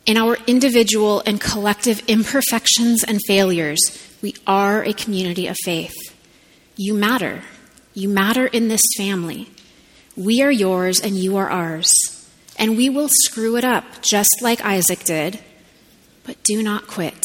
In 0.05 0.17
our 0.17 0.37
individual 0.47 1.21
and 1.25 1.39
collective 1.39 2.01
imperfections 2.07 3.03
and 3.03 3.21
failures, 3.25 3.79
we 4.21 4.35
are 4.45 4.83
a 4.83 4.93
community 4.93 5.47
of 5.47 5.55
faith. 5.63 5.93
You 6.75 6.93
matter. 6.93 7.43
You 7.93 8.09
matter 8.09 8.47
in 8.47 8.67
this 8.67 8.81
family. 8.97 9.49
We 10.17 10.41
are 10.41 10.51
yours 10.51 10.99
and 10.99 11.15
you 11.15 11.37
are 11.37 11.49
ours. 11.49 11.89
And 12.57 12.75
we 12.75 12.89
will 12.89 13.09
screw 13.09 13.55
it 13.55 13.63
up 13.63 13.85
just 14.01 14.41
like 14.41 14.65
Isaac 14.65 15.03
did. 15.03 15.39
But 16.23 16.43
do 16.43 16.63
not 16.63 16.87
quit. 16.87 17.21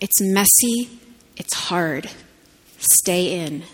It's 0.00 0.20
messy, 0.20 0.90
it's 1.36 1.54
hard. 1.54 2.10
Stay 2.78 3.40
in. 3.40 3.64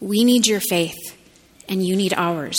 We 0.00 0.24
need 0.24 0.46
your 0.46 0.60
faith, 0.60 1.16
and 1.68 1.86
you 1.86 1.96
need 1.96 2.12
ours. 2.14 2.58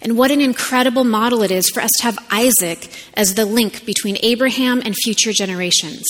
And 0.00 0.16
what 0.16 0.30
an 0.30 0.40
incredible 0.40 1.04
model 1.04 1.42
it 1.42 1.50
is 1.50 1.68
for 1.70 1.80
us 1.80 1.90
to 1.98 2.04
have 2.04 2.18
Isaac 2.30 2.88
as 3.14 3.34
the 3.34 3.46
link 3.46 3.84
between 3.84 4.18
Abraham 4.22 4.82
and 4.84 4.94
future 4.94 5.32
generations. 5.32 6.04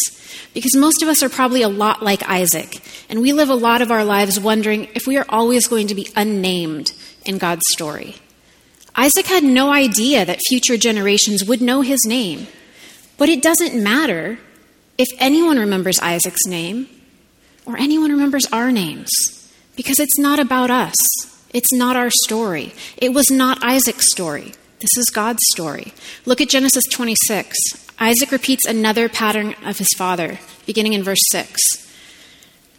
Because 0.52 0.76
most 0.76 1.02
of 1.02 1.08
us 1.08 1.22
are 1.22 1.28
probably 1.28 1.62
a 1.62 1.68
lot 1.68 2.02
like 2.02 2.28
Isaac, 2.28 2.82
and 3.08 3.20
we 3.22 3.32
live 3.32 3.48
a 3.48 3.54
lot 3.54 3.82
of 3.82 3.90
our 3.90 4.04
lives 4.04 4.40
wondering 4.40 4.88
if 4.94 5.06
we 5.06 5.16
are 5.16 5.26
always 5.28 5.68
going 5.68 5.86
to 5.86 5.94
be 5.94 6.10
unnamed 6.16 6.92
in 7.24 7.38
God's 7.38 7.64
story. 7.70 8.16
Isaac 8.94 9.26
had 9.26 9.44
no 9.44 9.70
idea 9.70 10.24
that 10.24 10.40
future 10.48 10.76
generations 10.76 11.44
would 11.44 11.60
know 11.60 11.82
his 11.82 12.04
name. 12.06 12.46
But 13.18 13.28
it 13.28 13.42
doesn't 13.42 13.82
matter 13.82 14.38
if 14.98 15.08
anyone 15.18 15.58
remembers 15.58 15.98
Isaac's 16.00 16.46
name 16.46 16.88
or 17.64 17.76
anyone 17.76 18.10
remembers 18.10 18.46
our 18.52 18.70
names, 18.72 19.10
because 19.76 20.00
it's 20.00 20.18
not 20.18 20.38
about 20.38 20.70
us. 20.70 20.94
It's 21.52 21.72
not 21.72 21.96
our 21.96 22.10
story. 22.24 22.72
It 22.96 23.12
was 23.14 23.30
not 23.30 23.62
Isaac's 23.62 24.10
story. 24.10 24.54
This 24.80 24.96
is 24.98 25.10
God's 25.10 25.40
story. 25.52 25.92
Look 26.24 26.40
at 26.40 26.48
Genesis 26.48 26.84
26. 26.92 27.56
Isaac 27.98 28.30
repeats 28.30 28.66
another 28.66 29.08
pattern 29.08 29.54
of 29.64 29.78
his 29.78 29.88
father, 29.96 30.38
beginning 30.66 30.92
in 30.92 31.02
verse 31.02 31.22
6. 31.30 31.60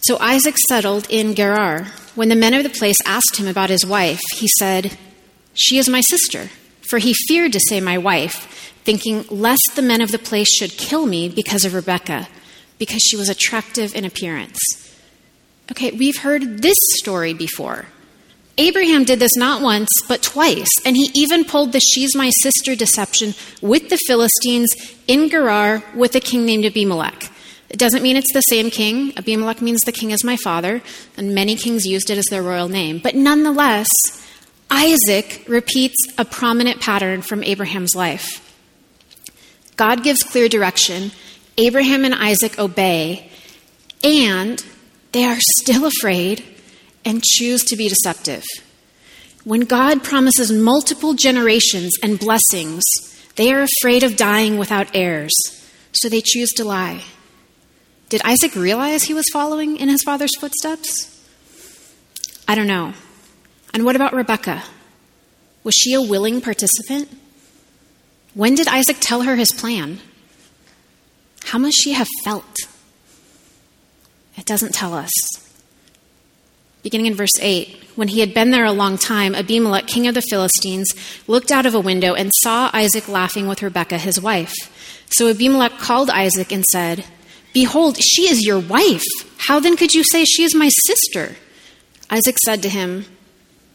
So 0.02 0.18
Isaac 0.20 0.56
settled 0.70 1.08
in 1.10 1.34
Gerar. 1.34 1.88
When 2.16 2.30
the 2.30 2.36
men 2.36 2.54
of 2.54 2.64
the 2.64 2.70
place 2.70 2.98
asked 3.06 3.38
him 3.38 3.48
about 3.48 3.70
his 3.70 3.86
wife, 3.86 4.22
he 4.36 4.48
said, 4.60 4.98
She 5.54 5.78
is 5.78 5.90
my 5.90 6.02
sister. 6.02 6.50
For 6.88 7.00
he 7.00 7.14
feared 7.28 7.54
to 7.54 7.60
say 7.68 7.82
my 7.82 7.98
wife, 7.98 8.74
thinking, 8.88 9.26
lest 9.30 9.74
the 9.76 9.82
men 9.82 10.00
of 10.00 10.14
the 10.14 10.18
place 10.18 10.48
should 10.48 10.72
kill 10.72 11.06
me 11.06 11.28
because 11.28 11.66
of 11.66 11.74
Rebekah, 11.74 12.30
because 12.80 13.02
she 13.02 13.18
was 13.18 13.28
attractive 13.28 13.94
in 13.94 14.06
appearance. 14.06 14.58
Okay, 15.70 15.92
we've 15.92 16.20
heard 16.20 16.62
this 16.62 16.78
story 17.02 17.34
before. 17.34 17.88
Abraham 18.58 19.04
did 19.04 19.20
this 19.20 19.36
not 19.36 19.62
once, 19.62 19.90
but 20.08 20.24
twice, 20.24 20.70
and 20.86 20.96
he 20.96 21.12
even 21.14 21.44
pulled 21.44 21.74
the 21.74 21.82
she's 21.82 22.16
my 22.16 22.32
sister 22.42 22.78
deception 22.78 23.36
with 23.62 23.90
the 23.90 24.00
Philistines 24.08 24.74
in 25.06 25.30
Gerar 25.30 25.84
with 25.94 26.16
a 26.16 26.22
king 26.22 26.46
named 26.46 26.64
Abimelech. 26.64 27.30
It 27.70 27.78
doesn't 27.78 28.02
mean 28.02 28.16
it's 28.16 28.34
the 28.34 28.40
same 28.40 28.72
king. 28.72 29.12
Abimelech 29.18 29.62
means 29.62 29.82
the 29.82 29.92
king 29.92 30.12
is 30.12 30.24
my 30.24 30.38
father, 30.38 30.82
and 31.18 31.36
many 31.36 31.58
kings 31.58 31.86
used 31.86 32.10
it 32.10 32.18
as 32.18 32.26
their 32.30 32.42
royal 32.42 32.70
name. 32.70 33.02
But 33.04 33.16
nonetheless, 33.16 33.90
Isaac 34.72 35.44
repeats 35.46 35.98
a 36.18 36.24
prominent 36.24 36.80
pattern 36.80 37.22
from 37.22 37.44
Abraham's 37.44 37.94
life. 37.94 38.47
God 39.78 40.04
gives 40.04 40.24
clear 40.24 40.50
direction, 40.50 41.12
Abraham 41.58 42.04
and 42.04 42.14
Isaac 42.14 42.60
obey, 42.60 43.32
and 44.04 44.64
they 45.12 45.24
are 45.24 45.38
still 45.60 45.86
afraid 45.86 46.44
and 47.06 47.24
choose 47.24 47.64
to 47.64 47.78
be 47.78 47.88
deceptive. 47.88 48.44
When 49.44 49.62
God 49.62 50.04
promises 50.04 50.52
multiple 50.52 51.14
generations 51.14 51.94
and 52.04 52.20
blessings, 52.20 52.84
they 53.36 53.54
are 53.54 53.66
afraid 53.66 54.04
of 54.04 54.18
dying 54.18 54.58
without 54.58 54.94
heirs, 54.94 55.34
so 55.94 56.10
they 56.10 56.22
choose 56.22 56.50
to 56.50 56.66
lie. 56.66 57.04
Did 58.10 58.22
Isaac 58.26 58.56
realize 58.56 59.04
he 59.04 59.14
was 59.14 59.26
following 59.32 59.78
in 59.78 59.90
his 59.90 60.04
father's 60.04 60.36
footsteps? 60.38 61.14
I 62.48 62.56
don't 62.56 62.68
know. 62.68 62.94
And 63.74 63.86
what 63.86 63.96
about 63.96 64.14
Rebekah? 64.14 64.64
Was 65.64 65.76
she 65.76 65.94
a 65.94 66.02
willing 66.02 66.42
participant? 66.42 67.10
When 68.38 68.54
did 68.54 68.68
Isaac 68.68 68.98
tell 69.00 69.24
her 69.24 69.36
his 69.36 69.50
plan? 69.52 69.98
How 71.46 71.58
must 71.58 71.82
she 71.82 71.94
have 71.94 72.08
felt? 72.24 72.60
It 74.38 74.46
doesn't 74.46 74.76
tell 74.76 74.94
us. 74.94 75.10
Beginning 76.84 77.08
in 77.08 77.16
verse 77.16 77.36
8, 77.42 77.84
when 77.96 78.10
he 78.10 78.20
had 78.20 78.36
been 78.36 78.52
there 78.52 78.64
a 78.64 78.72
long 78.72 79.00
time, 79.00 79.34
Abimelech, 79.34 79.88
king 79.88 80.06
of 80.06 80.14
the 80.14 80.22
Philistines, 80.22 80.94
looked 81.26 81.52
out 81.52 81.66
of 81.66 81.74
a 81.74 81.80
window 81.80 82.14
and 82.14 82.30
saw 82.44 82.70
Isaac 82.74 83.08
laughing 83.08 83.48
with 83.48 83.64
Rebekah, 83.64 83.98
his 83.98 84.22
wife. 84.22 84.54
So 85.10 85.32
Abimelech 85.32 85.80
called 85.80 86.12
Isaac 86.12 86.52
and 86.52 86.64
said, 86.72 87.06
Behold, 87.54 87.98
she 87.98 88.30
is 88.30 88.46
your 88.46 88.60
wife. 88.60 89.04
How 89.48 89.60
then 89.60 89.76
could 89.76 89.96
you 89.96 90.04
say 90.04 90.26
she 90.26 90.44
is 90.44 90.54
my 90.54 90.70
sister? 90.86 91.38
Isaac 92.12 92.38
said 92.46 92.62
to 92.62 92.70
him, 92.70 93.06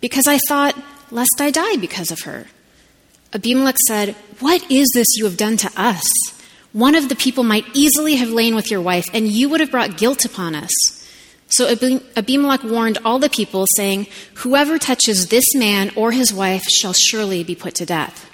Because 0.00 0.28
I 0.28 0.38
thought, 0.46 0.80
lest 1.10 1.40
I 1.40 1.50
die 1.50 1.78
because 1.78 2.12
of 2.12 2.20
her. 2.20 2.46
Abimelech 3.34 3.76
said, 3.86 4.14
What 4.40 4.70
is 4.70 4.90
this 4.94 5.16
you 5.16 5.24
have 5.24 5.36
done 5.36 5.56
to 5.58 5.70
us? 5.76 6.04
One 6.72 6.94
of 6.94 7.08
the 7.08 7.16
people 7.16 7.44
might 7.44 7.66
easily 7.74 8.16
have 8.16 8.30
lain 8.30 8.54
with 8.54 8.70
your 8.70 8.80
wife, 8.80 9.06
and 9.12 9.28
you 9.28 9.48
would 9.48 9.60
have 9.60 9.70
brought 9.70 9.96
guilt 9.96 10.24
upon 10.24 10.54
us. 10.54 10.70
So 11.48 11.68
Abimelech 12.16 12.64
warned 12.64 12.98
all 13.04 13.18
the 13.18 13.28
people, 13.28 13.66
saying, 13.76 14.06
Whoever 14.36 14.78
touches 14.78 15.28
this 15.28 15.54
man 15.54 15.90
or 15.96 16.12
his 16.12 16.32
wife 16.32 16.64
shall 16.64 16.94
surely 16.94 17.44
be 17.44 17.54
put 17.54 17.74
to 17.76 17.86
death. 17.86 18.28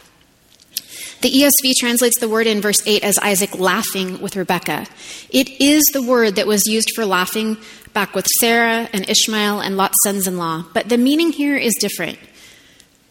The 1.20 1.32
ESV 1.32 1.72
translates 1.80 2.20
the 2.20 2.28
word 2.28 2.46
in 2.46 2.60
verse 2.60 2.80
8 2.86 3.02
as 3.02 3.18
Isaac 3.18 3.58
laughing 3.58 4.20
with 4.20 4.36
Rebekah. 4.36 4.86
It 5.30 5.60
is 5.60 5.82
the 5.92 6.02
word 6.02 6.36
that 6.36 6.46
was 6.46 6.62
used 6.68 6.92
for 6.94 7.04
laughing 7.04 7.56
back 7.92 8.14
with 8.14 8.28
Sarah 8.38 8.88
and 8.92 9.08
Ishmael 9.08 9.58
and 9.58 9.76
Lot's 9.76 9.96
sons 10.04 10.28
in 10.28 10.38
law, 10.38 10.64
but 10.72 10.88
the 10.88 10.96
meaning 10.96 11.32
here 11.32 11.56
is 11.56 11.74
different. 11.80 12.20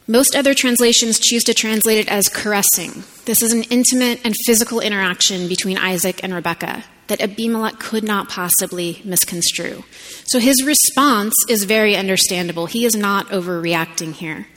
Most 0.09 0.35
other 0.37 0.53
translations 0.53 1.19
choose 1.19 1.43
to 1.43 1.53
translate 1.53 1.97
it 1.99 2.07
as 2.07 2.29
caressing. 2.29 3.03
This 3.25 3.41
is 3.41 3.51
an 3.51 3.63
intimate 3.63 4.21
and 4.23 4.33
physical 4.45 4.79
interaction 4.79 5.49
between 5.49 5.77
Isaac 5.77 6.23
and 6.23 6.33
Rebekah. 6.33 6.85
that 7.07 7.21
Abimelech 7.21 7.79
could 7.79 8.03
not 8.03 8.29
possibly 8.29 9.01
misconstrue. 9.03 9.83
So 10.25 10.39
his 10.39 10.63
response 10.63 11.33
is 11.49 11.63
very 11.63 11.95
understandable. 11.95 12.65
He 12.65 12.85
is 12.85 12.95
not 12.95 13.27
overreacting 13.29 14.13
here. 14.13 14.47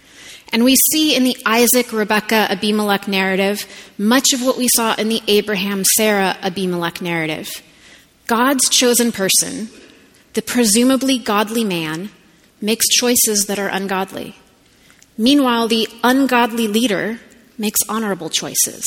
And 0.53 0.65
we 0.65 0.75
see 0.91 1.15
in 1.15 1.23
the 1.23 1.37
Isaac, 1.47 1.93
Rebekah, 1.93 2.51
Abimelech 2.51 3.07
narrative 3.07 3.67
much 3.97 4.33
of 4.33 4.43
what 4.43 4.59
we 4.59 4.69
saw 4.75 4.97
in 4.97 5.09
the 5.09 5.23
Abraham, 5.29 5.85
Sarah, 5.97 6.37
Abimelech 6.43 7.01
narrative. 7.01 7.49
God's 8.27 8.69
chosen 8.69 9.13
person, 9.13 9.69
the 10.35 10.43
presumably 10.43 11.19
godly 11.19 11.63
man, 11.63 12.11
makes 12.61 12.87
choices 12.89 13.47
that 13.47 13.61
are 13.61 13.69
ungodly. 13.69 14.35
Meanwhile, 15.21 15.69
the 15.69 15.87
ungodly 16.03 16.67
leader 16.67 17.21
makes 17.59 17.81
honorable 17.91 18.31
choices. 18.31 18.83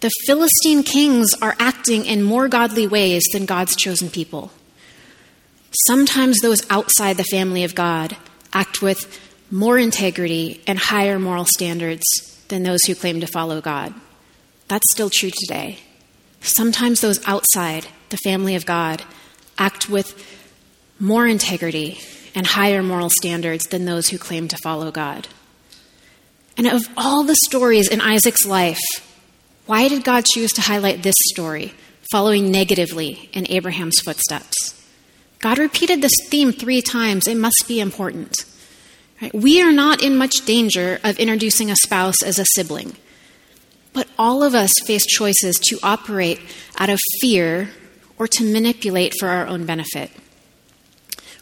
The 0.00 0.10
Philistine 0.26 0.82
kings 0.82 1.28
are 1.40 1.54
acting 1.60 2.04
in 2.04 2.24
more 2.24 2.48
godly 2.48 2.88
ways 2.88 3.22
than 3.32 3.46
God's 3.46 3.76
chosen 3.76 4.10
people. 4.10 4.50
Sometimes 5.86 6.40
those 6.40 6.68
outside 6.68 7.16
the 7.16 7.22
family 7.22 7.62
of 7.62 7.76
God 7.76 8.16
act 8.52 8.82
with 8.82 9.20
more 9.48 9.78
integrity 9.78 10.62
and 10.66 10.80
higher 10.80 11.16
moral 11.16 11.44
standards 11.44 12.02
than 12.48 12.64
those 12.64 12.82
who 12.82 12.96
claim 12.96 13.20
to 13.20 13.28
follow 13.28 13.60
God. 13.60 13.94
That's 14.66 14.90
still 14.90 15.10
true 15.10 15.30
today. 15.30 15.78
Sometimes 16.40 17.00
those 17.00 17.24
outside 17.24 17.86
the 18.08 18.16
family 18.16 18.56
of 18.56 18.66
God 18.66 19.04
act 19.58 19.88
with 19.88 20.12
more 20.98 21.24
integrity 21.24 22.00
and 22.34 22.48
higher 22.48 22.82
moral 22.82 23.10
standards 23.10 23.66
than 23.68 23.84
those 23.84 24.08
who 24.08 24.18
claim 24.18 24.48
to 24.48 24.56
follow 24.56 24.90
God. 24.90 25.28
And 26.56 26.66
of 26.66 26.88
all 26.96 27.22
the 27.22 27.36
stories 27.46 27.88
in 27.88 28.00
Isaac's 28.00 28.46
life, 28.46 28.80
why 29.66 29.88
did 29.88 30.04
God 30.04 30.24
choose 30.24 30.52
to 30.52 30.62
highlight 30.62 31.02
this 31.02 31.14
story, 31.32 31.74
following 32.10 32.50
negatively 32.50 33.28
in 33.32 33.50
Abraham's 33.50 33.98
footsteps? 34.04 34.72
God 35.40 35.58
repeated 35.58 36.00
this 36.00 36.16
theme 36.28 36.52
three 36.52 36.80
times. 36.80 37.26
It 37.26 37.36
must 37.36 37.64
be 37.68 37.80
important. 37.80 38.34
Right? 39.20 39.34
We 39.34 39.60
are 39.60 39.72
not 39.72 40.02
in 40.02 40.16
much 40.16 40.44
danger 40.46 40.98
of 41.04 41.18
introducing 41.18 41.70
a 41.70 41.76
spouse 41.76 42.22
as 42.24 42.38
a 42.38 42.46
sibling, 42.54 42.96
but 43.92 44.08
all 44.18 44.42
of 44.42 44.54
us 44.54 44.72
face 44.86 45.04
choices 45.06 45.56
to 45.68 45.78
operate 45.82 46.40
out 46.78 46.90
of 46.90 47.00
fear 47.20 47.70
or 48.18 48.26
to 48.28 48.44
manipulate 48.44 49.14
for 49.18 49.28
our 49.28 49.46
own 49.46 49.66
benefit. 49.66 50.10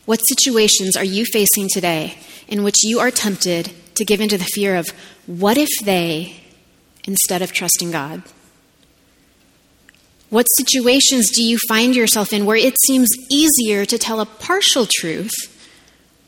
What 0.06 0.18
situations 0.18 0.97
are 0.97 1.04
you 1.04 1.25
facing 1.25 1.68
today 1.73 2.16
in 2.49 2.62
which 2.62 2.85
you 2.85 3.00
are 3.00 3.11
tempted 3.11 3.73
to 3.97 4.05
give 4.05 4.21
into 4.21 4.39
the 4.39 4.45
fear 4.45 4.77
of 4.77 4.89
what 5.27 5.57
if 5.57 5.71
they 5.85 6.37
instead 7.05 7.43
of 7.43 7.53
trusting 7.53 7.91
God? 7.91 8.23
What 10.31 10.47
situations 10.57 11.31
do 11.31 11.45
you 11.45 11.59
find 11.69 11.95
yourself 11.95 12.33
in 12.33 12.45
where 12.45 12.57
it 12.57 12.77
seems 12.87 13.09
easier 13.31 13.85
to 13.85 13.99
tell 13.99 14.21
a 14.21 14.27
partial 14.27 14.87
truth 14.91 15.33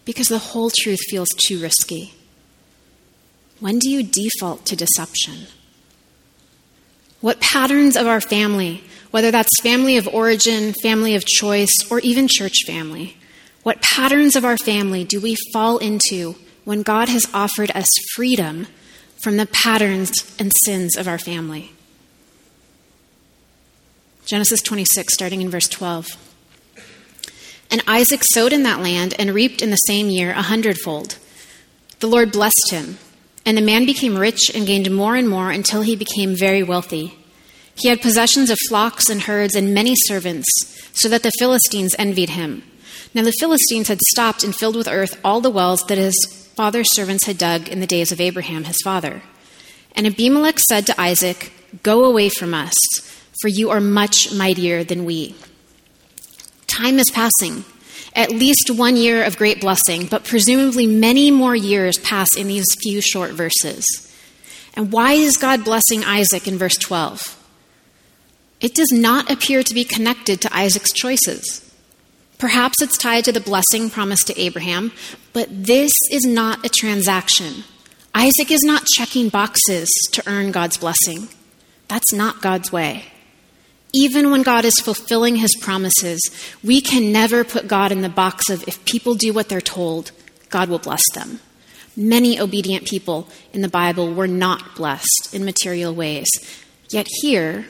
because 0.05 0.29
the 0.29 0.39
whole 0.39 0.71
truth 0.71 1.01
feels 1.09 1.29
too 1.37 1.61
risky? 1.61 2.15
When 3.59 3.79
do 3.79 3.91
you 3.91 4.03
default 4.03 4.65
to 4.67 4.77
deception? 4.77 5.47
What 7.21 7.41
patterns 7.41 7.97
of 7.97 8.07
our 8.07 8.21
family, 8.21 8.85
whether 9.11 9.31
that's 9.31 9.61
family 9.63 9.97
of 9.97 10.07
origin, 10.07 10.75
family 10.83 11.15
of 11.17 11.25
choice, 11.25 11.73
or 11.91 11.99
even 12.01 12.29
church 12.29 12.59
family, 12.67 13.17
what 13.63 13.81
patterns 13.81 14.37
of 14.37 14.45
our 14.45 14.59
family 14.59 15.03
do 15.03 15.21
we 15.21 15.37
fall 15.53 15.79
into 15.79 16.37
when 16.67 16.83
God 16.83 17.09
has 17.09 17.25
offered 17.33 17.71
us 17.77 17.89
freedom 18.15 18.67
from 19.17 19.37
the 19.37 19.47
patterns 19.47 20.13
and 20.39 20.51
sins 20.65 20.97
of 20.97 21.07
our 21.07 21.17
family? 21.17 21.73
Genesis 24.27 24.61
26, 24.63 25.15
starting 25.15 25.41
in 25.41 25.49
verse 25.49 25.69
12. 25.69 26.09
And 27.71 27.83
Isaac 27.87 28.23
sowed 28.33 28.53
in 28.53 28.65
that 28.65 28.81
land 28.81 29.15
and 29.17 29.33
reaped 29.33 29.63
in 29.63 29.71
the 29.71 29.77
same 29.77 30.11
year 30.11 30.33
a 30.33 30.43
hundredfold. 30.43 31.17
The 32.01 32.09
Lord 32.09 32.33
blessed 32.33 32.71
him, 32.71 32.99
and 33.45 33.57
the 33.57 33.63
man 33.63 33.87
became 33.87 34.19
rich 34.19 34.51
and 34.53 34.67
gained 34.67 34.91
more 34.91 35.15
and 35.15 35.29
more 35.29 35.53
until 35.53 35.83
he 35.83 35.95
became 35.95 36.35
very 36.35 36.65
wealthy. 36.65 37.17
He 37.77 37.89
had 37.89 38.03
possessions 38.03 38.51
of 38.51 38.59
flocks 38.69 39.09
and 39.09 39.23
herds 39.23 39.55
and 39.55 39.73
many 39.73 39.95
servants, 39.95 40.49
so 40.93 41.09
that 41.11 41.23
the 41.23 41.33
Philistines 41.39 41.95
envied 41.97 42.31
him. 42.31 42.65
Now 43.15 43.23
the 43.23 43.33
Philistines 43.39 43.87
had 43.87 44.01
stopped 44.11 44.43
and 44.43 44.53
filled 44.53 44.75
with 44.75 44.89
earth 44.89 45.21
all 45.23 45.41
the 45.41 45.49
wells 45.49 45.85
that 45.85 45.99
his 45.99 46.46
father's 46.57 46.95
servants 46.95 47.27
had 47.27 47.37
dug 47.37 47.69
in 47.69 47.81
the 47.81 47.87
days 47.87 48.11
of 48.11 48.21
Abraham 48.21 48.65
his 48.65 48.79
father. 48.83 49.23
And 49.95 50.07
Abimelech 50.07 50.59
said 50.59 50.87
to 50.87 51.01
Isaac, 51.01 51.53
Go 51.83 52.05
away 52.05 52.31
from 52.31 52.55
us, 52.55 52.75
for 53.41 53.49
you 53.49 53.71
are 53.71 53.81
much 53.81 54.33
mightier 54.35 54.83
than 54.83 55.05
we. 55.05 55.37
Time 56.67 56.99
is 56.99 57.11
passing. 57.13 57.65
At 58.15 58.31
least 58.31 58.71
one 58.71 58.97
year 58.97 59.23
of 59.23 59.37
great 59.37 59.61
blessing, 59.61 60.07
but 60.07 60.25
presumably 60.25 60.87
many 60.87 61.31
more 61.31 61.55
years 61.55 61.99
pass 61.99 62.35
in 62.35 62.49
these 62.49 62.65
few 62.83 63.03
short 63.03 63.33
verses. 63.33 63.85
And 64.75 64.91
why 64.91 65.13
is 65.13 65.37
God 65.37 65.65
blessing 65.65 66.05
Isaac 66.05 66.49
in 66.49 66.57
verse 66.57 66.77
12? 66.77 67.37
It 68.61 68.75
does 68.75 68.91
not 68.91 69.31
appear 69.31 69.63
to 69.63 69.75
be 69.75 69.85
connected 69.85 70.41
to 70.41 70.57
Isaac's 70.57 70.93
choices. 70.93 71.66
Perhaps 72.39 72.83
it's 72.83 72.99
tied 72.99 73.25
to 73.25 73.33
the 73.33 73.41
blessing 73.41 73.89
promised 73.89 74.27
to 74.27 74.39
Abraham, 74.41 74.93
but 75.33 75.49
this 75.51 75.93
is 76.11 76.25
not 76.25 76.65
a 76.65 76.69
transaction. 76.69 77.65
Isaac 78.15 78.51
is 78.51 78.63
not 78.63 78.87
checking 78.87 79.29
boxes 79.29 79.89
to 80.13 80.23
earn 80.27 80.53
God's 80.53 80.77
blessing. 80.77 81.29
That's 81.89 82.13
not 82.13 82.43
God's 82.43 82.71
way. 82.71 83.05
Even 83.95 84.31
when 84.31 84.43
God 84.43 84.65
is 84.65 84.81
fulfilling 84.81 85.37
his 85.37 85.57
promises, 85.57 86.21
we 86.63 86.81
can 86.81 87.13
never 87.13 87.45
put 87.45 87.69
God 87.69 87.93
in 87.93 88.03
the 88.03 88.09
box 88.09 88.51
of 88.51 88.67
if 88.69 88.85
people 88.85 89.15
do 89.15 89.33
what 89.33 89.49
they're 89.49 89.61
told, 89.61 90.11
God 90.51 90.69
will 90.69 90.79
bless 90.79 91.03
them. 91.15 91.41
Many 91.97 92.39
obedient 92.39 92.87
people 92.87 93.29
in 93.55 93.63
the 93.63 93.69
Bible 93.69 94.13
were 94.13 94.29
not 94.29 94.77
blessed 94.77 95.31
in 95.33 95.45
material 95.45 95.95
ways. 95.95 96.27
Yet 96.91 97.07
here, 97.23 97.67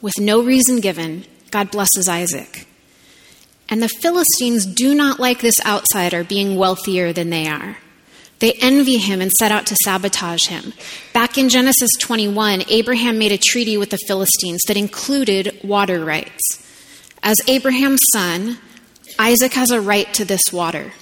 with 0.00 0.18
no 0.20 0.42
reason 0.42 0.78
given, 0.78 1.24
God 1.50 1.72
blesses 1.72 2.08
Isaac. 2.08 2.68
And 3.68 3.82
the 3.82 3.88
Philistines 3.88 4.64
do 4.64 4.94
not 4.94 5.18
like 5.18 5.40
this 5.40 5.54
outsider 5.64 6.22
being 6.22 6.56
wealthier 6.56 7.12
than 7.12 7.30
they 7.30 7.48
are. 7.48 7.78
They 8.38 8.52
envy 8.60 8.98
him 8.98 9.20
and 9.20 9.30
set 9.32 9.50
out 9.50 9.66
to 9.66 9.76
sabotage 9.84 10.46
him. 10.46 10.74
Back 11.12 11.38
in 11.38 11.48
Genesis 11.48 11.90
21, 12.00 12.64
Abraham 12.68 13.18
made 13.18 13.32
a 13.32 13.38
treaty 13.38 13.76
with 13.76 13.90
the 13.90 13.98
Philistines 14.06 14.60
that 14.68 14.76
included 14.76 15.58
water 15.64 16.04
rights. 16.04 16.42
As 17.22 17.36
Abraham's 17.48 18.02
son, 18.12 18.58
Isaac 19.18 19.54
has 19.54 19.70
a 19.70 19.80
right 19.80 20.12
to 20.14 20.24
this 20.24 20.52
water. 20.52 20.92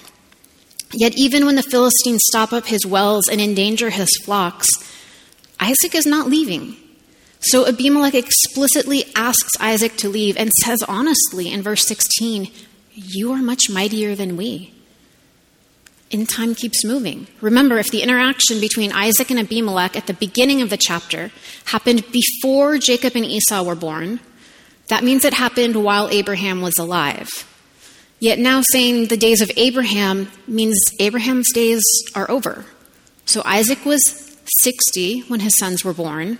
Yet, 0.93 1.17
even 1.17 1.45
when 1.45 1.55
the 1.55 1.63
Philistines 1.63 2.21
stop 2.23 2.53
up 2.53 2.67
his 2.67 2.85
wells 2.85 3.27
and 3.27 3.41
endanger 3.41 3.89
his 3.89 4.09
flocks, 4.23 4.69
Isaac 5.59 5.93
is 5.93 6.05
not 6.05 6.27
leaving. 6.27 6.77
So 7.45 7.67
Abimelech 7.67 8.15
explicitly 8.15 9.05
asks 9.15 9.51
Isaac 9.59 9.97
to 9.97 10.09
leave 10.09 10.35
and 10.35 10.51
says 10.63 10.81
honestly 10.87 11.51
in 11.51 11.61
verse 11.61 11.85
16, 11.85 12.51
You 12.91 13.33
are 13.33 13.41
much 13.41 13.69
mightier 13.69 14.15
than 14.15 14.35
we. 14.35 14.73
And 16.11 16.27
time 16.27 16.55
keeps 16.55 16.83
moving. 16.83 17.27
Remember, 17.41 17.77
if 17.77 17.91
the 17.91 18.01
interaction 18.01 18.59
between 18.59 18.91
Isaac 18.91 19.29
and 19.29 19.39
Abimelech 19.39 19.95
at 19.95 20.07
the 20.07 20.15
beginning 20.15 20.63
of 20.63 20.71
the 20.71 20.77
chapter 20.77 21.29
happened 21.65 22.03
before 22.11 22.79
Jacob 22.79 23.15
and 23.15 23.25
Esau 23.25 23.63
were 23.63 23.75
born, 23.75 24.21
that 24.87 25.03
means 25.03 25.23
it 25.23 25.35
happened 25.35 25.75
while 25.75 26.09
Abraham 26.09 26.61
was 26.61 26.79
alive. 26.79 27.29
Yet 28.19 28.39
now 28.39 28.63
saying 28.71 29.07
the 29.07 29.17
days 29.17 29.41
of 29.41 29.51
Abraham 29.55 30.31
means 30.47 30.79
Abraham's 30.99 31.51
days 31.53 31.83
are 32.15 32.29
over. 32.31 32.65
So 33.25 33.43
Isaac 33.45 33.85
was 33.85 34.01
60 34.63 35.21
when 35.27 35.41
his 35.41 35.53
sons 35.59 35.83
were 35.85 35.93
born, 35.93 36.39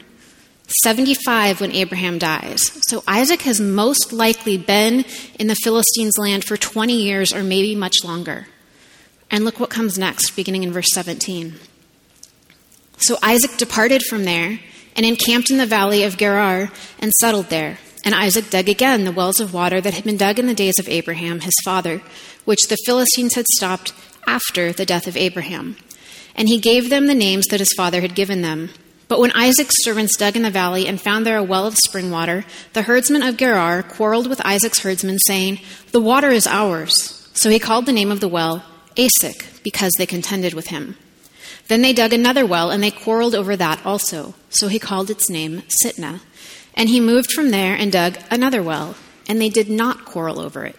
75 0.67 1.61
when 1.61 1.71
Abraham 1.71 2.17
dies. 2.17 2.61
So 2.87 3.03
Isaac 3.07 3.41
has 3.43 3.61
most 3.61 4.11
likely 4.11 4.57
been 4.57 5.05
in 5.39 5.47
the 5.47 5.55
Philistines' 5.55 6.17
land 6.17 6.43
for 6.43 6.57
20 6.57 6.93
years 6.93 7.33
or 7.33 7.43
maybe 7.43 7.75
much 7.75 8.03
longer. 8.03 8.47
And 9.29 9.45
look 9.45 9.59
what 9.59 9.69
comes 9.69 9.97
next, 9.97 10.35
beginning 10.35 10.63
in 10.63 10.71
verse 10.71 10.89
17. 10.93 11.55
So 12.97 13.17
Isaac 13.21 13.57
departed 13.57 14.03
from 14.03 14.23
there 14.25 14.59
and 14.95 15.05
encamped 15.05 15.49
in 15.49 15.57
the 15.57 15.65
valley 15.65 16.03
of 16.03 16.17
Gerar 16.17 16.71
and 16.99 17.11
settled 17.19 17.47
there. 17.47 17.77
And 18.03 18.15
Isaac 18.15 18.49
dug 18.49 18.69
again 18.69 19.03
the 19.03 19.11
wells 19.11 19.39
of 19.39 19.53
water 19.53 19.81
that 19.81 19.93
had 19.93 20.03
been 20.03 20.17
dug 20.17 20.39
in 20.39 20.47
the 20.47 20.53
days 20.53 20.75
of 20.79 20.87
Abraham, 20.87 21.41
his 21.41 21.55
father, 21.65 22.01
which 22.45 22.67
the 22.67 22.77
Philistines 22.85 23.35
had 23.35 23.45
stopped 23.47 23.93
after 24.27 24.71
the 24.71 24.85
death 24.85 25.07
of 25.07 25.17
Abraham. 25.17 25.75
And 26.35 26.47
he 26.47 26.59
gave 26.59 26.89
them 26.89 27.07
the 27.07 27.15
names 27.15 27.47
that 27.47 27.59
his 27.59 27.73
father 27.75 28.01
had 28.01 28.15
given 28.15 28.41
them. 28.41 28.69
But 29.07 29.19
when 29.19 29.31
Isaac's 29.31 29.83
servants 29.83 30.17
dug 30.17 30.35
in 30.35 30.41
the 30.41 30.49
valley 30.49 30.87
and 30.87 30.99
found 30.99 31.25
there 31.25 31.37
a 31.37 31.43
well 31.43 31.67
of 31.67 31.77
spring 31.77 32.09
water, 32.09 32.43
the 32.73 32.83
herdsmen 32.83 33.21
of 33.21 33.37
Gerar 33.37 33.83
quarreled 33.83 34.27
with 34.27 34.45
Isaac's 34.45 34.79
herdsmen, 34.79 35.19
saying, 35.19 35.59
The 35.91 36.01
water 36.01 36.31
is 36.31 36.47
ours. 36.47 37.29
So 37.33 37.49
he 37.49 37.59
called 37.59 37.85
the 37.85 37.93
name 37.93 38.11
of 38.11 38.19
the 38.19 38.27
well 38.27 38.65
Esek, 38.97 39.61
because 39.63 39.91
they 39.97 40.05
contended 40.05 40.53
with 40.53 40.67
him. 40.67 40.97
Then 41.67 41.81
they 41.81 41.93
dug 41.93 42.13
another 42.13 42.45
well, 42.45 42.71
and 42.71 42.81
they 42.81 42.91
quarreled 42.91 43.35
over 43.35 43.55
that 43.55 43.85
also. 43.85 44.33
So 44.49 44.67
he 44.67 44.79
called 44.79 45.09
its 45.09 45.29
name 45.29 45.63
Sitnah. 45.83 46.21
And 46.73 46.89
he 46.89 46.99
moved 46.99 47.31
from 47.31 47.51
there 47.51 47.75
and 47.75 47.91
dug 47.91 48.17
another 48.31 48.63
well. 48.63 48.95
and 49.27 49.41
they 49.41 49.49
did 49.49 49.69
not 49.69 50.05
quarrel 50.05 50.39
over 50.39 50.65
it. 50.65 50.75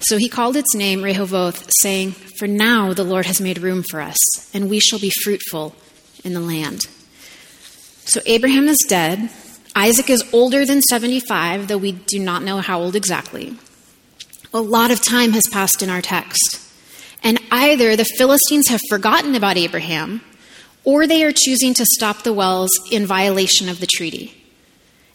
So 0.00 0.18
he 0.18 0.28
called 0.28 0.54
its 0.54 0.74
name 0.74 1.02
Rehoboth, 1.02 1.70
saying, 1.80 2.12
For 2.12 2.46
now 2.46 2.92
the 2.92 3.04
Lord 3.04 3.24
has 3.24 3.40
made 3.40 3.58
room 3.58 3.82
for 3.90 4.02
us, 4.02 4.18
and 4.54 4.68
we 4.68 4.80
shall 4.80 4.98
be 4.98 5.10
fruitful 5.22 5.74
in 6.22 6.34
the 6.34 6.40
land. 6.40 6.86
So 8.04 8.20
Abraham 8.26 8.68
is 8.68 8.78
dead. 8.88 9.30
Isaac 9.74 10.10
is 10.10 10.28
older 10.32 10.66
than 10.66 10.82
75, 10.82 11.68
though 11.68 11.78
we 11.78 11.92
do 11.92 12.18
not 12.18 12.42
know 12.42 12.58
how 12.58 12.80
old 12.80 12.96
exactly. 12.96 13.56
A 14.52 14.60
lot 14.60 14.90
of 14.90 15.00
time 15.00 15.32
has 15.32 15.44
passed 15.50 15.82
in 15.82 15.90
our 15.90 16.02
text. 16.02 16.60
And 17.22 17.38
either 17.50 17.94
the 17.94 18.04
Philistines 18.04 18.68
have 18.68 18.80
forgotten 18.88 19.34
about 19.34 19.56
Abraham, 19.56 20.22
or 20.84 21.06
they 21.06 21.22
are 21.24 21.32
choosing 21.32 21.74
to 21.74 21.86
stop 21.86 22.22
the 22.22 22.32
wells 22.32 22.70
in 22.90 23.06
violation 23.06 23.68
of 23.68 23.80
the 23.80 23.86
treaty. 23.86 24.34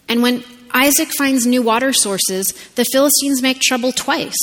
And 0.07 0.21
when 0.21 0.43
Isaac 0.73 1.09
finds 1.17 1.45
new 1.45 1.61
water 1.61 1.91
sources, 1.93 2.45
the 2.75 2.85
Philistines 2.85 3.41
make 3.41 3.59
trouble 3.59 3.91
twice. 3.91 4.37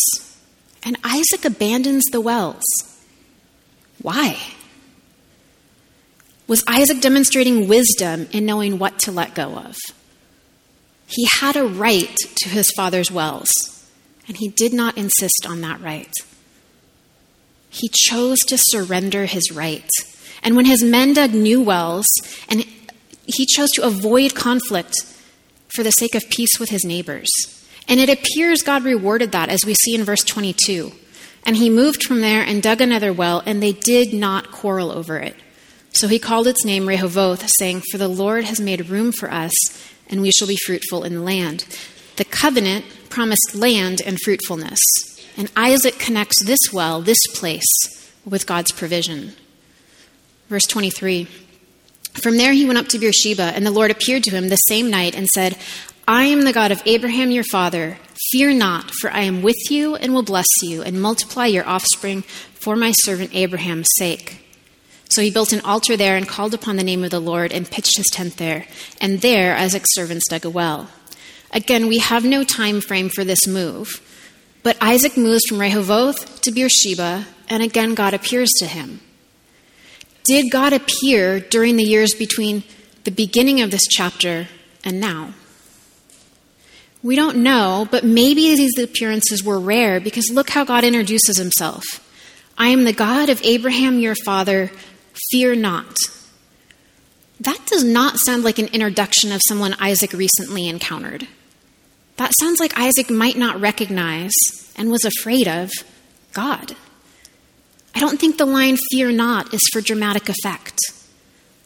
And 0.82 0.98
Isaac 1.04 1.44
abandons 1.44 2.04
the 2.10 2.20
wells. 2.20 2.64
Why? 4.00 4.36
Was 6.46 6.64
Isaac 6.66 7.00
demonstrating 7.00 7.68
wisdom 7.68 8.28
in 8.32 8.44
knowing 8.44 8.78
what 8.78 8.98
to 9.00 9.12
let 9.12 9.34
go 9.34 9.56
of? 9.56 9.76
He 11.06 11.28
had 11.40 11.56
a 11.56 11.66
right 11.66 12.14
to 12.36 12.48
his 12.48 12.70
father's 12.72 13.10
wells, 13.10 13.50
and 14.26 14.36
he 14.36 14.48
did 14.48 14.72
not 14.72 14.96
insist 14.96 15.46
on 15.46 15.60
that 15.60 15.80
right. 15.80 16.12
He 17.68 17.88
chose 17.88 18.38
to 18.40 18.58
surrender 18.58 19.26
his 19.26 19.50
right. 19.52 19.88
And 20.42 20.56
when 20.56 20.66
his 20.66 20.82
men 20.82 21.14
dug 21.14 21.32
new 21.32 21.60
wells, 21.60 22.06
and 22.48 22.64
he 23.24 23.46
chose 23.46 23.70
to 23.72 23.82
avoid 23.82 24.34
conflict 24.34 24.94
for 25.74 25.82
the 25.82 25.90
sake 25.90 26.14
of 26.14 26.28
peace 26.28 26.58
with 26.58 26.70
his 26.70 26.84
neighbors. 26.84 27.28
And 27.88 27.98
it 27.98 28.08
appears 28.08 28.62
God 28.62 28.84
rewarded 28.84 29.32
that, 29.32 29.48
as 29.48 29.64
we 29.64 29.74
see 29.74 29.94
in 29.94 30.04
verse 30.04 30.22
22. 30.24 30.92
And 31.44 31.56
he 31.56 31.70
moved 31.70 32.04
from 32.04 32.20
there 32.20 32.42
and 32.42 32.62
dug 32.62 32.80
another 32.80 33.12
well, 33.12 33.42
and 33.44 33.62
they 33.62 33.72
did 33.72 34.12
not 34.12 34.52
quarrel 34.52 34.90
over 34.90 35.18
it. 35.18 35.36
So 35.92 36.08
he 36.08 36.18
called 36.18 36.46
its 36.46 36.64
name 36.64 36.88
Rehoboth, 36.88 37.48
saying, 37.58 37.82
For 37.90 37.98
the 37.98 38.08
Lord 38.08 38.44
has 38.44 38.60
made 38.60 38.88
room 38.88 39.12
for 39.12 39.30
us, 39.30 39.52
and 40.08 40.22
we 40.22 40.30
shall 40.30 40.48
be 40.48 40.56
fruitful 40.56 41.04
in 41.04 41.14
the 41.14 41.20
land. 41.20 41.66
The 42.16 42.24
covenant 42.24 42.86
promised 43.08 43.54
land 43.54 44.00
and 44.04 44.18
fruitfulness. 44.20 44.80
And 45.36 45.50
Isaac 45.56 45.98
connects 45.98 46.42
this 46.44 46.58
well, 46.72 47.00
this 47.00 47.18
place, 47.34 47.66
with 48.24 48.46
God's 48.46 48.72
provision. 48.72 49.32
Verse 50.48 50.66
23 50.66 51.26
From 52.14 52.36
there 52.36 52.52
he 52.52 52.66
went 52.66 52.78
up 52.78 52.88
to 52.88 52.98
Beersheba, 52.98 53.52
and 53.54 53.66
the 53.66 53.70
Lord 53.70 53.90
appeared 53.90 54.24
to 54.24 54.30
him 54.30 54.48
the 54.48 54.56
same 54.56 54.90
night 54.90 55.14
and 55.14 55.26
said, 55.28 55.56
I 56.06 56.24
am 56.24 56.42
the 56.42 56.52
God 56.52 56.72
of 56.72 56.82
Abraham 56.84 57.30
your 57.30 57.44
father. 57.44 57.98
Fear 58.30 58.54
not, 58.54 58.90
for 59.00 59.10
I 59.10 59.22
am 59.22 59.42
with 59.42 59.70
you 59.70 59.94
and 59.94 60.12
will 60.12 60.22
bless 60.22 60.48
you 60.62 60.82
and 60.82 61.00
multiply 61.00 61.46
your 61.46 61.66
offspring 61.66 62.22
for 62.22 62.76
my 62.76 62.92
servant 62.92 63.34
Abraham's 63.34 63.88
sake. 63.96 64.42
So 65.12 65.20
he 65.20 65.30
built 65.30 65.52
an 65.52 65.60
altar 65.60 65.94
there 65.94 66.16
and 66.16 66.26
called 66.26 66.54
upon 66.54 66.76
the 66.76 66.82
name 66.82 67.04
of 67.04 67.10
the 67.10 67.20
Lord 67.20 67.52
and 67.52 67.70
pitched 67.70 67.98
his 67.98 68.06
tent 68.10 68.38
there. 68.38 68.66
And 68.98 69.20
there 69.20 69.54
Isaac's 69.54 69.94
servants 69.94 70.26
dug 70.28 70.46
a 70.46 70.50
well. 70.50 70.88
Again, 71.52 71.86
we 71.86 71.98
have 71.98 72.24
no 72.24 72.44
time 72.44 72.80
frame 72.80 73.10
for 73.10 73.22
this 73.22 73.46
move. 73.46 74.00
But 74.62 74.78
Isaac 74.80 75.18
moves 75.18 75.44
from 75.46 75.60
Rehoboth 75.60 76.40
to 76.42 76.50
Beersheba, 76.50 77.26
and 77.50 77.62
again 77.62 77.94
God 77.94 78.14
appears 78.14 78.48
to 78.58 78.66
him. 78.66 79.00
Did 80.24 80.50
God 80.50 80.72
appear 80.72 81.40
during 81.40 81.76
the 81.76 81.82
years 81.82 82.14
between 82.14 82.62
the 83.04 83.10
beginning 83.10 83.60
of 83.60 83.70
this 83.70 83.86
chapter 83.86 84.48
and 84.82 84.98
now? 84.98 85.34
We 87.02 87.16
don't 87.16 87.42
know, 87.42 87.86
but 87.90 88.04
maybe 88.04 88.54
these 88.54 88.78
appearances 88.78 89.44
were 89.44 89.58
rare 89.58 90.00
because 90.00 90.30
look 90.30 90.48
how 90.48 90.64
God 90.64 90.84
introduces 90.84 91.36
himself. 91.36 91.84
I 92.56 92.68
am 92.68 92.84
the 92.84 92.92
God 92.92 93.28
of 93.28 93.42
Abraham 93.42 93.98
your 93.98 94.14
father, 94.14 94.70
fear 95.30 95.54
not. 95.54 95.94
That 97.40 97.60
does 97.66 97.82
not 97.82 98.20
sound 98.20 98.44
like 98.44 98.58
an 98.58 98.68
introduction 98.68 99.32
of 99.32 99.40
someone 99.48 99.74
Isaac 99.80 100.12
recently 100.12 100.68
encountered. 100.68 101.26
That 102.16 102.32
sounds 102.38 102.60
like 102.60 102.78
Isaac 102.78 103.10
might 103.10 103.36
not 103.36 103.60
recognize 103.60 104.32
and 104.76 104.90
was 104.90 105.04
afraid 105.04 105.48
of 105.48 105.70
God. 106.32 106.76
I 107.94 108.00
don't 108.00 108.20
think 108.20 108.38
the 108.38 108.46
line 108.46 108.76
fear 108.90 109.10
not 109.10 109.52
is 109.52 109.60
for 109.72 109.80
dramatic 109.80 110.28
effect. 110.28 110.78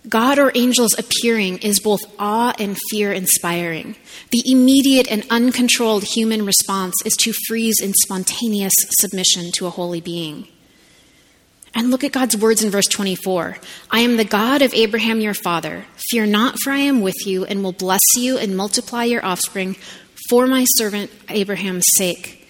God 0.09 0.38
or 0.38 0.52
angels 0.54 0.96
appearing 0.98 1.59
is 1.59 1.80
both 1.80 2.00
awe 2.18 2.54
and 2.59 2.78
fear 2.90 3.12
inspiring. 3.12 3.96
The 4.30 4.42
immediate 4.46 5.11
and 5.11 5.26
uncontrolled 5.30 6.04
human 6.04 6.46
response 6.46 6.94
is 7.04 7.16
to 7.16 7.32
freeze 7.48 7.80
in 7.82 7.92
spontaneous 7.92 8.72
submission 9.00 9.50
to 9.56 9.66
a 9.66 9.70
holy 9.70 10.00
being. 10.00 10.46
And 11.76 11.90
look 11.90 12.04
at 12.04 12.12
God's 12.12 12.34
words 12.34 12.64
in 12.64 12.70
verse 12.70 12.86
24 12.86 13.58
I 13.90 14.00
am 14.00 14.16
the 14.16 14.24
God 14.24 14.62
of 14.62 14.72
Abraham 14.72 15.20
your 15.20 15.34
father. 15.34 15.84
Fear 16.10 16.26
not, 16.26 16.56
for 16.64 16.72
I 16.72 16.78
am 16.78 17.02
with 17.02 17.26
you, 17.26 17.44
and 17.44 17.62
will 17.62 17.72
bless 17.72 18.00
you 18.16 18.38
and 18.38 18.56
multiply 18.56 19.04
your 19.04 19.24
offspring 19.24 19.76
for 20.30 20.46
my 20.46 20.64
servant 20.76 21.10
Abraham's 21.28 21.84
sake. 21.96 22.48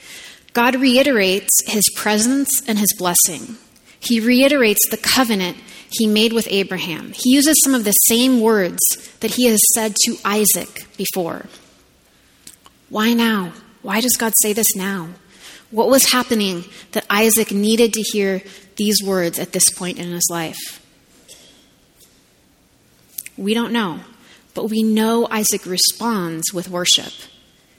God 0.53 0.77
reiterates 0.77 1.51
his 1.67 1.83
presence 1.97 2.63
and 2.69 2.79
his 2.79 2.95
blessing. 2.97 3.57
He 3.99 4.21
reiterates 4.21 4.89
the 4.89 4.97
covenant 4.97 5.57
he 5.91 6.07
made 6.07 6.33
with 6.33 6.47
Abraham. 6.49 7.13
He 7.13 7.35
uses 7.35 7.61
some 7.65 7.75
of 7.75 7.85
the 7.85 7.91
same 7.91 8.41
words 8.41 8.81
that 9.21 9.33
he 9.33 9.47
has 9.47 9.61
said 9.75 9.97
to 10.05 10.17
Isaac 10.25 10.87
before. 10.97 11.47
Why 12.89 13.13
now? 13.13 13.53
Why 13.83 14.01
does 14.01 14.17
God 14.17 14.35
say 14.41 14.53
this 14.53 14.77
now? 14.77 15.09
What 15.73 15.89
was 15.89 16.13
happening 16.13 16.65
that 16.93 17.07
Isaac 17.11 17.51
needed 17.51 17.93
to 17.95 18.03
hear 18.03 18.43
these 18.77 19.03
words 19.03 19.39
at 19.39 19.53
this 19.53 19.69
point 19.71 19.99
in 19.99 20.11
his 20.11 20.29
life? 20.31 20.83
We 23.37 23.53
don't 23.53 23.73
know, 23.73 24.01
but 24.55 24.71
we 24.71 24.83
know 24.83 25.29
Isaac 25.31 25.67
responds 25.67 26.53
with 26.53 26.71
worship. 26.71 27.13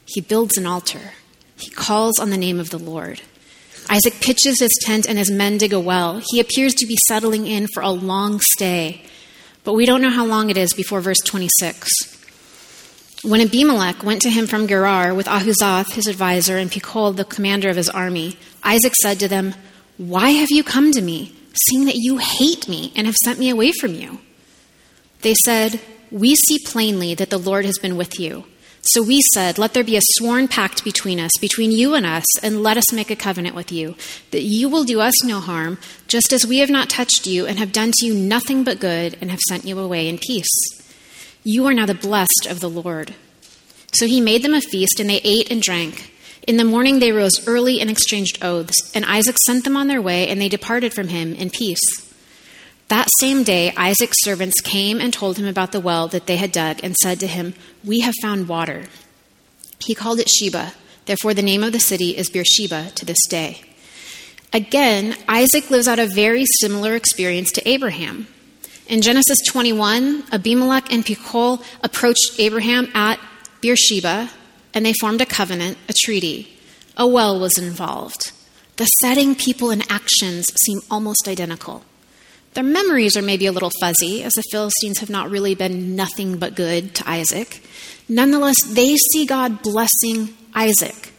He 0.06 0.22
builds 0.22 0.58
an 0.58 0.66
altar, 0.66 1.14
he 1.58 1.72
calls 1.72 2.20
on 2.20 2.30
the 2.30 2.38
name 2.38 2.60
of 2.60 2.70
the 2.70 2.78
Lord. 2.78 3.22
Isaac 3.90 4.16
pitches 4.20 4.60
his 4.60 4.78
tent 4.82 5.08
and 5.08 5.18
his 5.18 5.32
men 5.32 5.58
dig 5.58 5.72
a 5.72 5.80
well. 5.80 6.22
He 6.30 6.40
appears 6.40 6.74
to 6.76 6.86
be 6.86 6.98
settling 7.08 7.48
in 7.48 7.68
for 7.68 7.82
a 7.82 7.90
long 7.90 8.42
stay, 8.42 9.02
but 9.64 9.74
we 9.74 9.86
don't 9.86 10.02
know 10.02 10.10
how 10.10 10.26
long 10.26 10.50
it 10.50 10.58
is 10.58 10.74
before 10.74 11.00
verse 11.00 11.20
26. 11.24 11.88
When 13.24 13.42
Abimelech 13.42 14.04
went 14.04 14.22
to 14.24 14.30
him 14.30 14.46
from 14.46 14.68
Gerar 14.68 15.14
with 15.14 15.26
Ahuzath, 15.26 15.94
his 15.94 16.06
advisor, 16.06 16.58
and 16.58 16.70
Phicol, 16.70 17.16
the 17.16 17.26
commander 17.26 17.70
of 17.70 17.76
his 17.76 17.90
army, 17.90 18.38
Isaac 18.64 18.94
said 19.02 19.20
to 19.20 19.28
them, 19.28 19.56
Why 19.98 20.30
have 20.30 20.52
you 20.52 20.64
come 20.64 20.92
to 20.92 21.02
me, 21.02 21.36
seeing 21.54 21.86
that 21.86 21.96
you 21.96 22.18
hate 22.18 22.68
me 22.68 22.94
and 22.96 23.08
have 23.08 23.16
sent 23.16 23.40
me 23.40 23.50
away 23.50 23.72
from 23.72 23.96
you? 23.96 24.20
They 25.22 25.34
said, 25.44 25.82
We 26.12 26.36
see 26.36 26.60
plainly 26.66 27.16
that 27.16 27.32
the 27.32 27.40
Lord 27.40 27.66
has 27.66 27.80
been 27.80 27.98
with 27.98 28.20
you. 28.20 28.46
So 28.82 29.02
we 29.02 29.22
said, 29.34 29.58
Let 29.58 29.74
there 29.74 29.84
be 29.84 29.98
a 29.98 30.02
sworn 30.14 30.48
pact 30.48 30.84
between 30.84 31.20
us, 31.20 31.32
between 31.42 31.72
you 31.72 31.96
and 31.96 32.06
us, 32.06 32.26
and 32.44 32.62
let 32.62 32.78
us 32.78 32.94
make 32.94 33.10
a 33.10 33.16
covenant 33.16 33.56
with 33.56 33.72
you, 33.72 33.96
that 34.32 34.44
you 34.44 34.70
will 34.70 34.84
do 34.84 35.02
us 35.02 35.24
no 35.24 35.40
harm, 35.40 35.80
just 36.08 36.32
as 36.32 36.46
we 36.46 36.60
have 36.60 36.70
not 36.70 36.90
touched 36.90 37.26
you 37.26 37.48
and 37.48 37.58
have 37.58 37.72
done 37.72 37.92
to 37.96 38.06
you 38.06 38.14
nothing 38.14 38.64
but 38.64 38.80
good 38.80 39.18
and 39.20 39.32
have 39.32 39.42
sent 39.50 39.66
you 39.66 39.80
away 39.80 40.08
in 40.08 40.20
peace. 40.20 40.48
You 41.44 41.66
are 41.66 41.74
now 41.74 41.88
the 41.88 41.96
blessed 41.96 42.48
of 42.48 42.60
the 42.60 42.70
Lord. 42.70 43.16
So 43.94 44.06
he 44.06 44.22
made 44.22 44.44
them 44.44 44.54
a 44.54 44.62
feast, 44.62 45.00
and 45.00 45.10
they 45.10 45.22
ate 45.24 45.50
and 45.50 45.62
drank. 45.62 46.14
In 46.48 46.56
the 46.56 46.64
morning 46.64 47.00
they 47.00 47.12
rose 47.12 47.46
early 47.46 47.82
and 47.82 47.90
exchanged 47.90 48.42
oaths, 48.42 48.90
and 48.96 49.04
Isaac 49.04 49.36
sent 49.46 49.66
them 49.66 49.76
on 49.76 49.88
their 49.88 50.02
way, 50.02 50.30
and 50.30 50.42
they 50.42 50.48
departed 50.48 50.94
from 50.94 51.10
him 51.10 51.34
in 51.34 51.50
peace. 51.50 51.82
That 52.88 53.10
same 53.20 53.44
day, 53.44 53.74
Isaac's 53.76 54.24
servants 54.24 54.62
came 54.62 55.02
and 55.02 55.12
told 55.12 55.38
him 55.38 55.46
about 55.46 55.74
the 55.74 55.82
well 55.82 56.08
that 56.08 56.26
they 56.26 56.38
had 56.38 56.54
dug 56.54 56.80
and 56.82 56.96
said 56.96 57.20
to 57.20 57.28
him, 57.28 57.54
We 57.84 58.00
have 58.00 58.14
found 58.22 58.48
water. 58.48 58.86
He 59.80 59.94
called 59.94 60.20
it 60.20 60.30
Shibah. 60.30 60.74
Therefore, 61.06 61.34
the 61.34 61.42
name 61.42 61.64
of 61.64 61.74
the 61.74 61.82
city 61.82 62.16
is 62.16 62.30
Beersheba 62.30 62.92
to 62.96 63.06
this 63.06 63.28
day. 63.28 63.62
Again, 64.54 65.18
Isaac 65.28 65.70
lives 65.70 65.90
out 65.90 66.00
a 66.00 66.08
very 66.08 66.46
similar 66.62 66.96
experience 66.96 67.52
to 67.54 67.68
Abraham. 67.68 68.28
In 68.88 69.02
Genesis 69.02 69.40
21, 69.50 70.24
Abimelech 70.32 70.94
and 70.94 71.06
Phicol 71.06 71.62
approached 71.84 72.40
Abraham 72.40 72.90
at 72.94 73.20
Beersheba, 73.60 74.30
and 74.74 74.86
they 74.86 74.94
formed 75.00 75.22
a 75.22 75.26
covenant, 75.26 75.78
a 75.90 75.94
treaty. 75.94 76.58
A 76.96 77.08
well 77.08 77.40
was 77.40 77.58
involved. 77.58 78.32
The 78.78 78.86
setting, 79.02 79.36
people, 79.36 79.72
and 79.72 79.84
actions 79.90 80.48
seem 80.66 80.80
almost 80.90 81.28
identical. 81.28 81.84
Their 82.54 82.64
memories 82.64 83.16
are 83.16 83.22
maybe 83.22 83.46
a 83.46 83.52
little 83.52 83.72
fuzzy, 83.80 84.24
as 84.24 84.34
the 84.34 84.44
Philistines 84.52 85.00
have 85.00 85.10
not 85.10 85.30
really 85.30 85.54
been 85.56 85.96
nothing 85.96 86.38
but 86.38 86.56
good 86.56 86.96
to 86.96 87.10
Isaac. 87.10 87.62
Nonetheless, 88.10 88.56
they 88.68 88.96
see 88.96 89.26
God 89.26 89.62
blessing 89.62 90.36
Isaac. 90.56 91.14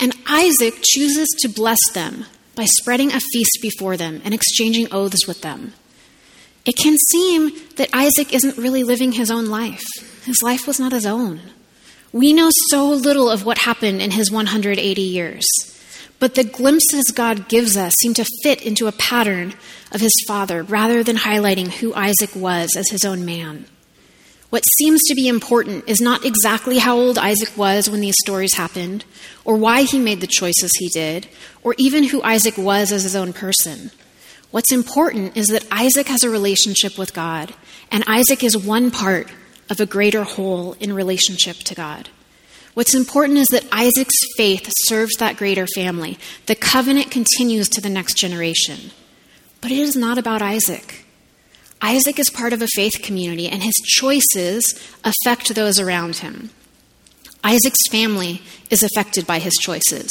And 0.00 0.14
Isaac 0.26 0.74
chooses 0.82 1.28
to 1.40 1.48
bless 1.48 1.78
them 1.92 2.24
by 2.56 2.64
spreading 2.64 3.12
a 3.12 3.20
feast 3.20 3.58
before 3.62 3.96
them 3.96 4.20
and 4.24 4.34
exchanging 4.34 4.92
oaths 4.92 5.26
with 5.26 5.42
them. 5.42 5.74
It 6.64 6.76
can 6.76 6.96
seem 7.10 7.52
that 7.76 7.88
Isaac 7.92 8.32
isn't 8.32 8.58
really 8.58 8.82
living 8.82 9.12
his 9.12 9.30
own 9.30 9.46
life. 9.46 9.84
His 10.24 10.42
life 10.42 10.66
was 10.66 10.80
not 10.80 10.92
his 10.92 11.06
own. 11.06 11.40
We 12.12 12.32
know 12.32 12.50
so 12.70 12.88
little 12.88 13.30
of 13.30 13.44
what 13.44 13.58
happened 13.58 14.02
in 14.02 14.10
his 14.10 14.32
180 14.32 15.00
years, 15.00 15.46
but 16.18 16.34
the 16.34 16.42
glimpses 16.42 17.12
God 17.12 17.48
gives 17.48 17.76
us 17.76 17.94
seem 18.00 18.14
to 18.14 18.26
fit 18.42 18.62
into 18.62 18.88
a 18.88 18.92
pattern 18.92 19.54
of 19.92 20.00
his 20.00 20.12
father 20.26 20.64
rather 20.64 21.04
than 21.04 21.16
highlighting 21.16 21.68
who 21.68 21.94
Isaac 21.94 22.34
was 22.34 22.74
as 22.76 22.88
his 22.90 23.04
own 23.04 23.24
man. 23.24 23.66
What 24.50 24.64
seems 24.78 25.00
to 25.04 25.14
be 25.14 25.28
important 25.28 25.84
is 25.86 26.00
not 26.00 26.24
exactly 26.24 26.78
how 26.78 26.96
old 26.96 27.16
Isaac 27.16 27.56
was 27.56 27.88
when 27.88 28.00
these 28.00 28.16
stories 28.24 28.54
happened, 28.54 29.04
or 29.44 29.56
why 29.56 29.82
he 29.82 30.00
made 30.00 30.20
the 30.20 30.26
choices 30.26 30.72
he 30.76 30.88
did, 30.88 31.28
or 31.62 31.76
even 31.78 32.02
who 32.02 32.20
Isaac 32.22 32.58
was 32.58 32.90
as 32.90 33.04
his 33.04 33.14
own 33.14 33.32
person. 33.32 33.92
What's 34.50 34.72
important 34.72 35.36
is 35.36 35.46
that 35.46 35.64
Isaac 35.70 36.08
has 36.08 36.24
a 36.24 36.30
relationship 36.30 36.98
with 36.98 37.14
God, 37.14 37.54
and 37.92 38.02
Isaac 38.08 38.42
is 38.42 38.58
one 38.58 38.90
part 38.90 39.30
of 39.70 39.80
a 39.80 39.86
greater 39.86 40.24
whole 40.24 40.74
in 40.74 40.92
relationship 40.92 41.56
to 41.58 41.74
God. 41.74 42.10
What's 42.74 42.94
important 42.94 43.38
is 43.38 43.48
that 43.48 43.66
Isaac's 43.72 44.18
faith 44.36 44.70
serves 44.84 45.14
that 45.16 45.36
greater 45.36 45.66
family. 45.66 46.18
The 46.46 46.54
covenant 46.54 47.10
continues 47.10 47.68
to 47.70 47.80
the 47.80 47.90
next 47.90 48.16
generation. 48.16 48.90
But 49.60 49.70
it 49.70 49.78
is 49.78 49.96
not 49.96 50.18
about 50.18 50.42
Isaac. 50.42 51.04
Isaac 51.82 52.18
is 52.18 52.30
part 52.30 52.52
of 52.52 52.62
a 52.62 52.68
faith 52.68 53.02
community, 53.02 53.48
and 53.48 53.62
his 53.62 53.74
choices 53.84 54.62
affect 55.04 55.54
those 55.54 55.80
around 55.80 56.16
him. 56.16 56.50
Isaac's 57.42 57.88
family 57.90 58.42
is 58.68 58.82
affected 58.82 59.26
by 59.26 59.38
his 59.38 59.54
choices. 59.54 60.08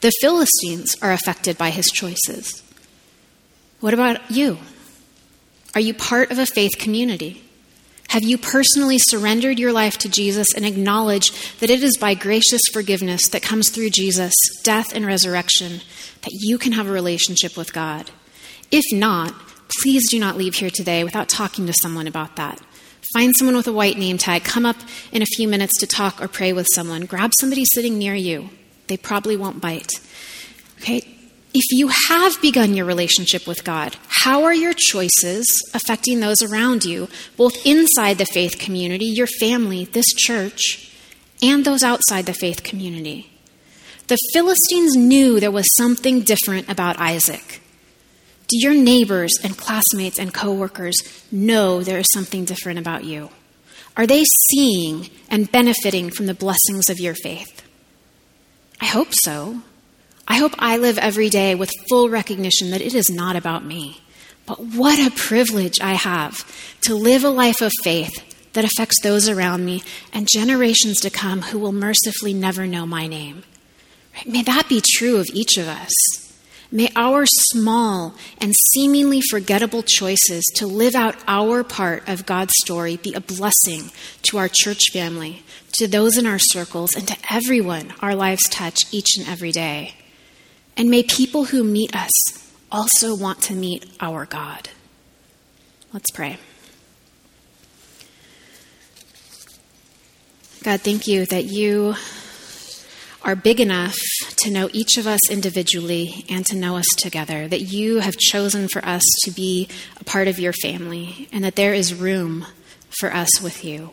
The 0.00 0.12
Philistines 0.20 0.96
are 1.02 1.12
affected 1.12 1.58
by 1.58 1.70
his 1.70 1.86
choices. 1.86 2.62
What 3.80 3.94
about 3.94 4.30
you? 4.30 4.58
Are 5.74 5.80
you 5.80 5.94
part 5.94 6.30
of 6.30 6.38
a 6.38 6.46
faith 6.46 6.78
community? 6.78 7.44
Have 8.12 8.24
you 8.24 8.36
personally 8.36 8.98
surrendered 8.98 9.58
your 9.58 9.72
life 9.72 9.96
to 9.96 10.08
Jesus 10.10 10.48
and 10.54 10.66
acknowledged 10.66 11.34
that 11.60 11.70
it 11.70 11.82
is 11.82 11.96
by 11.96 12.12
gracious 12.12 12.60
forgiveness 12.70 13.26
that 13.28 13.40
comes 13.40 13.70
through 13.70 13.88
Jesus' 13.88 14.34
death 14.62 14.94
and 14.94 15.06
resurrection 15.06 15.80
that 16.20 16.30
you 16.30 16.58
can 16.58 16.72
have 16.72 16.86
a 16.86 16.92
relationship 16.92 17.56
with 17.56 17.72
God? 17.72 18.10
If 18.70 18.84
not, 18.92 19.34
please 19.80 20.10
do 20.10 20.18
not 20.20 20.36
leave 20.36 20.56
here 20.56 20.68
today 20.68 21.04
without 21.04 21.30
talking 21.30 21.64
to 21.64 21.72
someone 21.72 22.06
about 22.06 22.36
that. 22.36 22.60
Find 23.14 23.34
someone 23.34 23.56
with 23.56 23.66
a 23.66 23.72
white 23.72 23.96
name 23.96 24.18
tag. 24.18 24.44
Come 24.44 24.66
up 24.66 24.76
in 25.10 25.22
a 25.22 25.26
few 25.34 25.48
minutes 25.48 25.80
to 25.80 25.86
talk 25.86 26.20
or 26.20 26.28
pray 26.28 26.52
with 26.52 26.66
someone. 26.74 27.06
Grab 27.06 27.30
somebody 27.40 27.64
sitting 27.64 27.96
near 27.96 28.14
you. 28.14 28.50
They 28.88 28.98
probably 28.98 29.38
won't 29.38 29.62
bite. 29.62 29.90
Okay? 30.82 31.11
If 31.54 31.64
you 31.70 31.88
have 32.08 32.40
begun 32.40 32.74
your 32.74 32.86
relationship 32.86 33.46
with 33.46 33.62
God, 33.62 33.96
how 34.08 34.44
are 34.44 34.54
your 34.54 34.72
choices 34.72 35.44
affecting 35.74 36.20
those 36.20 36.42
around 36.42 36.84
you, 36.84 37.08
both 37.36 37.66
inside 37.66 38.16
the 38.16 38.24
faith 38.24 38.58
community, 38.58 39.04
your 39.04 39.26
family, 39.26 39.84
this 39.84 40.06
church, 40.16 40.90
and 41.42 41.64
those 41.64 41.82
outside 41.82 42.24
the 42.24 42.32
faith 42.32 42.62
community? 42.62 43.30
The 44.08 44.16
Philistines 44.32 44.96
knew 44.96 45.40
there 45.40 45.50
was 45.50 45.66
something 45.76 46.20
different 46.20 46.70
about 46.70 46.98
Isaac. 46.98 47.60
Do 48.48 48.58
your 48.58 48.74
neighbors 48.74 49.32
and 49.44 49.56
classmates 49.56 50.18
and 50.18 50.32
coworkers 50.32 50.96
know 51.30 51.82
there 51.82 51.98
is 51.98 52.08
something 52.12 52.44
different 52.44 52.78
about 52.78 53.04
you? 53.04 53.30
Are 53.96 54.06
they 54.06 54.24
seeing 54.50 55.10
and 55.28 55.52
benefiting 55.52 56.10
from 56.10 56.26
the 56.26 56.34
blessings 56.34 56.88
of 56.88 56.98
your 56.98 57.14
faith? 57.14 57.62
I 58.80 58.86
hope 58.86 59.08
so. 59.12 59.62
I 60.26 60.38
hope 60.38 60.52
I 60.58 60.76
live 60.76 60.98
every 60.98 61.28
day 61.28 61.54
with 61.54 61.70
full 61.88 62.08
recognition 62.08 62.70
that 62.70 62.80
it 62.80 62.94
is 62.94 63.10
not 63.10 63.36
about 63.36 63.64
me. 63.64 64.00
But 64.46 64.60
what 64.60 64.98
a 64.98 65.14
privilege 65.14 65.80
I 65.80 65.94
have 65.94 66.44
to 66.82 66.94
live 66.94 67.24
a 67.24 67.30
life 67.30 67.60
of 67.60 67.72
faith 67.82 68.28
that 68.52 68.64
affects 68.64 69.00
those 69.02 69.28
around 69.28 69.64
me 69.64 69.82
and 70.12 70.28
generations 70.30 71.00
to 71.00 71.10
come 71.10 71.42
who 71.42 71.58
will 71.58 71.72
mercifully 71.72 72.34
never 72.34 72.66
know 72.66 72.86
my 72.86 73.06
name. 73.06 73.44
May 74.26 74.42
that 74.42 74.68
be 74.68 74.82
true 74.96 75.16
of 75.16 75.28
each 75.32 75.56
of 75.56 75.68
us. 75.68 75.90
May 76.70 76.90
our 76.96 77.24
small 77.26 78.14
and 78.38 78.54
seemingly 78.72 79.20
forgettable 79.20 79.82
choices 79.82 80.42
to 80.56 80.66
live 80.66 80.94
out 80.94 81.16
our 81.28 81.62
part 81.62 82.08
of 82.08 82.24
God's 82.24 82.54
story 82.62 82.96
be 82.96 83.12
a 83.12 83.20
blessing 83.20 83.90
to 84.22 84.38
our 84.38 84.48
church 84.48 84.80
family, 84.92 85.42
to 85.72 85.86
those 85.86 86.16
in 86.16 86.26
our 86.26 86.38
circles, 86.38 86.96
and 86.96 87.06
to 87.08 87.16
everyone 87.30 87.92
our 88.00 88.14
lives 88.14 88.48
touch 88.48 88.80
each 88.90 89.18
and 89.18 89.28
every 89.28 89.52
day. 89.52 89.94
And 90.76 90.90
may 90.90 91.02
people 91.02 91.44
who 91.44 91.62
meet 91.62 91.94
us 91.94 92.10
also 92.70 93.14
want 93.14 93.40
to 93.42 93.54
meet 93.54 93.84
our 94.00 94.24
God. 94.26 94.70
Let's 95.92 96.10
pray. 96.10 96.38
God, 100.62 100.80
thank 100.80 101.06
you 101.06 101.26
that 101.26 101.44
you 101.44 101.96
are 103.24 103.36
big 103.36 103.60
enough 103.60 103.96
to 104.38 104.50
know 104.50 104.68
each 104.72 104.96
of 104.96 105.06
us 105.06 105.20
individually 105.30 106.24
and 106.28 106.46
to 106.46 106.56
know 106.56 106.76
us 106.76 106.86
together, 106.96 107.46
that 107.46 107.60
you 107.60 108.00
have 108.00 108.16
chosen 108.16 108.68
for 108.68 108.84
us 108.84 109.02
to 109.24 109.30
be 109.30 109.68
a 110.00 110.04
part 110.04 110.28
of 110.28 110.38
your 110.38 110.52
family, 110.52 111.28
and 111.32 111.44
that 111.44 111.56
there 111.56 111.74
is 111.74 111.94
room 111.94 112.46
for 112.98 113.12
us 113.12 113.40
with 113.40 113.64
you. 113.64 113.90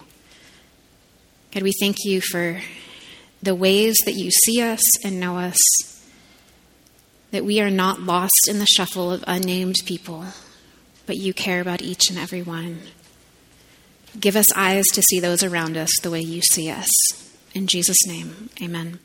God, 1.51 1.63
we 1.63 1.73
thank 1.79 1.97
you 2.05 2.21
for 2.21 2.61
the 3.41 3.55
ways 3.55 3.97
that 4.05 4.15
you 4.15 4.31
see 4.31 4.61
us 4.61 4.81
and 5.03 5.19
know 5.19 5.37
us, 5.37 5.57
that 7.31 7.45
we 7.45 7.61
are 7.61 7.69
not 7.69 8.01
lost 8.01 8.47
in 8.47 8.59
the 8.59 8.65
shuffle 8.65 9.11
of 9.11 9.23
unnamed 9.27 9.75
people, 9.85 10.25
but 11.05 11.17
you 11.17 11.33
care 11.33 11.61
about 11.61 11.81
each 11.81 12.09
and 12.09 12.17
every 12.17 12.41
one. 12.41 12.81
Give 14.19 14.35
us 14.35 14.51
eyes 14.55 14.85
to 14.93 15.01
see 15.01 15.19
those 15.19 15.43
around 15.43 15.77
us 15.77 15.91
the 16.01 16.11
way 16.11 16.21
you 16.21 16.41
see 16.41 16.69
us. 16.69 16.89
In 17.53 17.67
Jesus' 17.67 18.07
name, 18.07 18.49
amen. 18.61 18.99